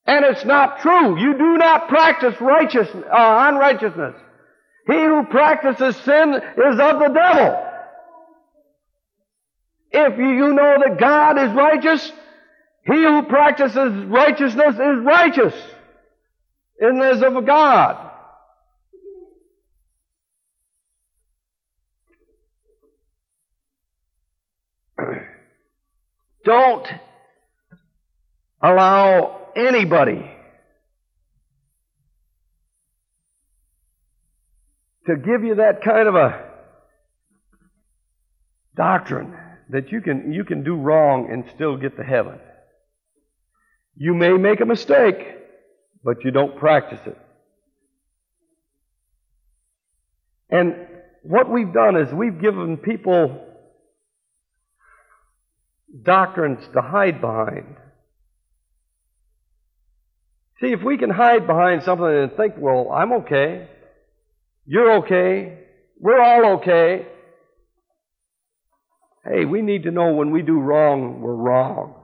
And 0.07 0.25
it's 0.25 0.47
not 0.47 0.81
true. 0.81 1.21
You 1.21 1.37
do 1.37 1.59
not 1.59 1.89
practice 1.89 2.41
righteous, 2.41 2.89
uh, 2.89 3.49
unrighteousness. 3.53 4.15
He 4.87 5.05
who 5.05 5.27
practices 5.27 5.97
sin 5.97 6.33
is 6.35 6.81
of 6.81 6.99
the 6.99 7.11
devil. 7.13 7.67
If 9.93 10.17
you 10.17 10.55
know 10.55 10.79
that 10.83 10.97
God 10.99 11.39
is 11.39 11.53
righteous, 11.53 12.11
he 12.87 13.03
who 13.03 13.23
practices 13.25 14.07
righteousness 14.07 14.77
is 14.77 15.05
righteous 15.05 15.55
and 16.81 17.03
is 17.03 17.23
of 17.23 17.47
God. 17.47 18.11
Don't 26.45 26.87
allow 28.63 29.49
anybody 29.57 30.31
to 35.07 35.17
give 35.17 35.45
you 35.45 35.57
that 35.57 35.83
kind 35.83 36.09
of 36.09 36.15
a 36.15 36.45
doctrine 38.77 39.37
that 39.71 39.93
you 39.93 40.01
can, 40.01 40.33
you 40.33 40.45
can 40.45 40.63
do 40.65 40.75
wrong 40.75 41.29
and 41.31 41.45
still 41.55 41.77
get 41.77 41.97
to 41.97 42.03
heaven. 42.03 42.39
You 43.97 44.15
may 44.15 44.33
make 44.33 44.61
a 44.61 44.67
mistake, 44.67 45.19
but 46.03 46.25
you 46.25 46.31
don't 46.31 46.57
practice 46.59 47.01
it. 47.07 47.19
And 50.51 50.75
what 51.23 51.51
we've 51.51 51.73
done 51.73 51.97
is 51.97 52.13
we've 52.13 52.41
given 52.41 52.77
people 52.77 53.47
doctrines 56.03 56.61
to 56.75 56.81
hide 56.81 57.21
behind. 57.21 57.77
See, 60.61 60.73
if 60.73 60.83
we 60.83 60.99
can 60.99 61.11
hide 61.11 61.47
behind 61.47 61.83
something 61.85 62.07
and 62.07 62.33
think, 62.37 62.55
well, 62.59 62.91
I'm 62.93 63.13
okay, 63.13 63.69
you're 64.67 64.99
okay. 64.99 65.59
We're 65.99 66.21
all 66.21 66.59
okay. 66.59 67.07
Hey, 69.25 69.45
we 69.45 69.63
need 69.63 69.85
to 69.85 69.91
know 69.91 70.13
when 70.13 70.31
we 70.31 70.43
do 70.43 70.59
wrong, 70.59 71.21
we're 71.21 71.35
wrong. 71.35 72.00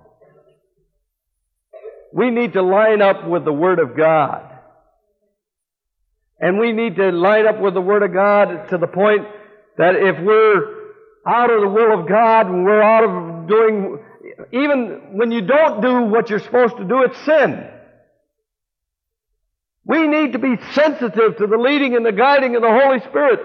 We 2.16 2.30
need 2.30 2.54
to 2.54 2.62
line 2.62 3.02
up 3.02 3.28
with 3.28 3.44
the 3.44 3.52
Word 3.52 3.78
of 3.78 3.94
God. 3.94 4.50
And 6.40 6.58
we 6.58 6.72
need 6.72 6.96
to 6.96 7.12
line 7.12 7.46
up 7.46 7.60
with 7.60 7.74
the 7.74 7.82
Word 7.82 8.02
of 8.02 8.14
God 8.14 8.70
to 8.70 8.78
the 8.78 8.86
point 8.86 9.26
that 9.76 9.96
if 9.96 10.18
we're 10.24 10.76
out 11.26 11.50
of 11.50 11.60
the 11.60 11.68
will 11.68 12.00
of 12.00 12.08
God 12.08 12.46
and 12.46 12.64
we're 12.64 12.82
out 12.82 13.04
of 13.04 13.46
doing, 13.46 13.98
even 14.50 15.18
when 15.18 15.30
you 15.30 15.42
don't 15.42 15.82
do 15.82 16.04
what 16.04 16.30
you're 16.30 16.38
supposed 16.38 16.78
to 16.78 16.84
do, 16.84 17.02
it's 17.02 17.18
sin. 17.26 17.68
We 19.84 20.06
need 20.06 20.32
to 20.32 20.38
be 20.38 20.56
sensitive 20.72 21.36
to 21.36 21.46
the 21.46 21.58
leading 21.58 21.96
and 21.96 22.06
the 22.06 22.12
guiding 22.12 22.56
of 22.56 22.62
the 22.62 22.80
Holy 22.82 23.00
Spirit. 23.00 23.40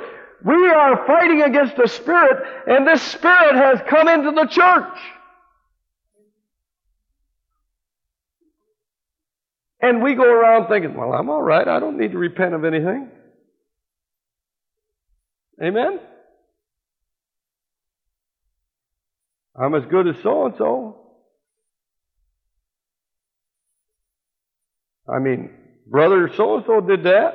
We 0.46 0.70
are 0.70 1.06
fighting 1.06 1.42
against 1.42 1.78
a 1.78 1.90
spirit, 1.90 2.42
and 2.68 2.88
this 2.88 3.02
spirit 3.02 3.56
has 3.56 3.82
come 3.90 4.08
into 4.08 4.32
the 4.32 4.46
church. 4.46 4.98
And 9.82 10.04
we 10.04 10.13
go 10.13 10.24
around 10.24 10.67
thinking, 10.67 10.96
well, 10.96 11.13
I'm 11.13 11.30
all 11.30 11.41
right. 11.41 11.67
I 11.67 11.80
don't 11.80 11.98
need 11.98 12.12
to 12.12 12.17
repent 12.17 12.54
of 12.54 12.63
anything. 12.63 13.10
Amen? 15.62 16.00
I'm 19.60 19.76
as 19.76 19.84
good 19.89 20.08
as 20.08 20.15
so 20.24 20.46
and 20.46 20.56
so. 20.58 20.98
I 25.12 25.20
mean, 25.20 25.50
Brother 25.88 26.30
so 26.36 26.58
and 26.58 26.65
so 26.65 26.80
did 26.82 27.04
that. 27.04 27.34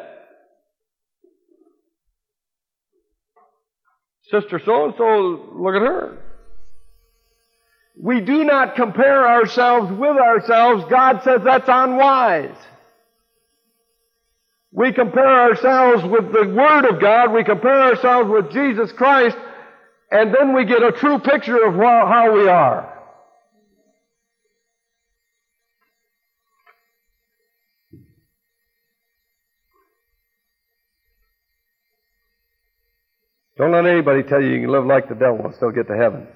Sister 4.30 4.60
so 4.64 4.86
and 4.86 4.94
so, 4.96 5.52
look 5.56 5.74
at 5.74 5.82
her. 5.82 6.18
We 7.98 8.20
do 8.20 8.44
not 8.44 8.76
compare 8.76 9.26
ourselves 9.26 9.90
with 9.90 10.16
ourselves. 10.18 10.84
God 10.90 11.22
says 11.24 11.40
that's 11.44 11.68
unwise. 11.68 12.56
We 14.70 14.92
compare 14.92 15.26
ourselves 15.26 16.04
with 16.04 16.32
the 16.32 16.46
Word 16.54 16.84
of 16.84 17.00
God. 17.00 17.32
We 17.32 17.42
compare 17.42 17.94
ourselves 17.94 18.28
with 18.28 18.52
Jesus 18.52 18.92
Christ. 18.92 19.36
And 20.10 20.34
then 20.34 20.54
we 20.54 20.66
get 20.66 20.82
a 20.82 20.92
true 20.92 21.18
picture 21.18 21.64
of 21.64 21.74
how 21.74 22.32
we 22.34 22.46
are. 22.46 22.92
Don't 33.56 33.72
let 33.72 33.86
anybody 33.86 34.22
tell 34.22 34.42
you 34.42 34.50
you 34.50 34.60
can 34.60 34.70
live 34.70 34.84
like 34.84 35.08
the 35.08 35.14
devil 35.14 35.46
and 35.46 35.54
still 35.54 35.70
get 35.70 35.88
to 35.88 35.96
heaven. 35.96 36.28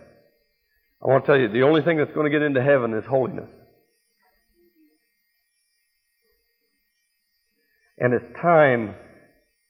I 1.02 1.08
want 1.08 1.24
to 1.24 1.32
tell 1.32 1.40
you, 1.40 1.48
the 1.48 1.62
only 1.62 1.82
thing 1.82 1.96
that's 1.96 2.12
going 2.12 2.30
to 2.30 2.30
get 2.30 2.42
into 2.42 2.62
heaven 2.62 2.92
is 2.94 3.04
holiness. 3.06 3.48
And 7.98 8.14
it's 8.14 8.40
time 8.40 8.94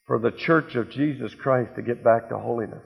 for 0.07 0.19
the 0.19 0.33
church 0.33 0.75
of 0.75 0.91
Jesus 0.91 1.33
Christ 1.35 1.77
to 1.77 1.83
get 1.83 2.03
back 2.03 2.31
to 2.31 2.39
holiness. 2.39 2.83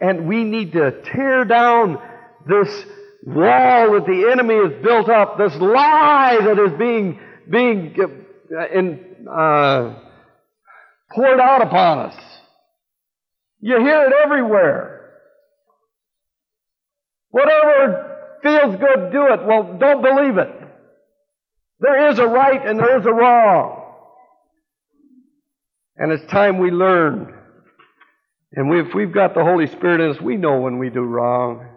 And 0.00 0.28
we 0.28 0.44
need 0.44 0.72
to 0.72 1.02
tear 1.02 1.44
down 1.44 1.98
this 2.46 2.68
wall 3.24 3.92
that 3.94 4.06
the 4.06 4.30
enemy 4.30 4.54
has 4.54 4.82
built 4.82 5.08
up, 5.08 5.38
this 5.38 5.54
lie 5.56 6.38
that 6.40 6.58
is 6.58 6.78
being, 6.78 7.18
being 7.50 7.96
uh, 8.56 8.68
in, 8.68 9.26
uh, 9.28 9.94
poured 11.12 11.40
out 11.40 11.62
upon 11.62 11.98
us. 11.98 12.14
You 13.60 13.80
hear 13.80 14.06
it 14.06 14.12
everywhere. 14.24 14.95
Whatever 17.36 18.40
feels 18.42 18.76
good, 18.76 19.12
do 19.12 19.26
it. 19.26 19.44
Well, 19.44 19.76
don't 19.78 20.00
believe 20.00 20.38
it. 20.38 20.48
There 21.80 22.08
is 22.08 22.18
a 22.18 22.26
right 22.26 22.66
and 22.66 22.78
there 22.78 22.98
is 22.98 23.04
a 23.04 23.12
wrong. 23.12 23.92
And 25.98 26.12
it's 26.12 26.24
time 26.32 26.56
we 26.56 26.70
learn. 26.70 27.34
And 28.54 28.70
we, 28.70 28.80
if 28.80 28.94
we've 28.94 29.12
got 29.12 29.34
the 29.34 29.44
Holy 29.44 29.66
Spirit 29.66 30.00
in 30.00 30.12
us, 30.12 30.20
we 30.22 30.38
know 30.38 30.60
when 30.60 30.78
we 30.78 30.88
do 30.88 31.02
wrong. 31.02 31.68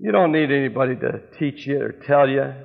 You 0.00 0.10
don't 0.10 0.32
need 0.32 0.50
anybody 0.50 0.96
to 0.96 1.20
teach 1.38 1.64
you 1.64 1.80
or 1.80 1.92
tell 1.92 2.28
you. 2.28 2.42
It's 2.42 2.56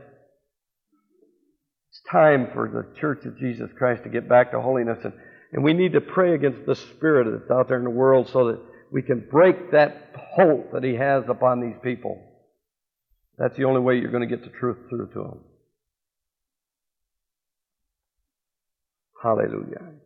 time 2.11 2.47
for 2.51 2.67
the 2.67 2.99
Church 2.99 3.25
of 3.25 3.37
Jesus 3.37 3.69
Christ 3.77 4.05
to 4.05 4.09
get 4.09 4.27
back 4.27 4.53
to 4.53 4.59
holiness. 4.59 4.97
And, 5.03 5.13
and 5.53 5.63
we 5.63 5.73
need 5.73 5.93
to 5.93 6.01
pray 6.01 6.33
against 6.33 6.65
the 6.65 6.75
spirit 6.75 7.27
that's 7.31 7.51
out 7.51 7.67
there 7.67 7.77
in 7.77 7.83
the 7.83 7.91
world 7.91 8.27
so 8.33 8.47
that 8.47 8.70
we 8.91 9.01
can 9.01 9.25
break 9.31 9.71
that 9.71 10.13
hold 10.17 10.65
that 10.73 10.83
He 10.83 10.95
has 10.95 11.23
upon 11.29 11.61
these 11.61 11.79
people. 11.83 12.21
That's 13.37 13.55
the 13.57 13.63
only 13.63 13.79
way 13.79 13.95
you're 13.95 14.11
going 14.11 14.27
to 14.27 14.35
get 14.35 14.43
the 14.43 14.57
truth 14.59 14.77
through 14.89 15.07
to 15.13 15.19
them. 15.19 15.39
Hallelujah. 19.23 20.01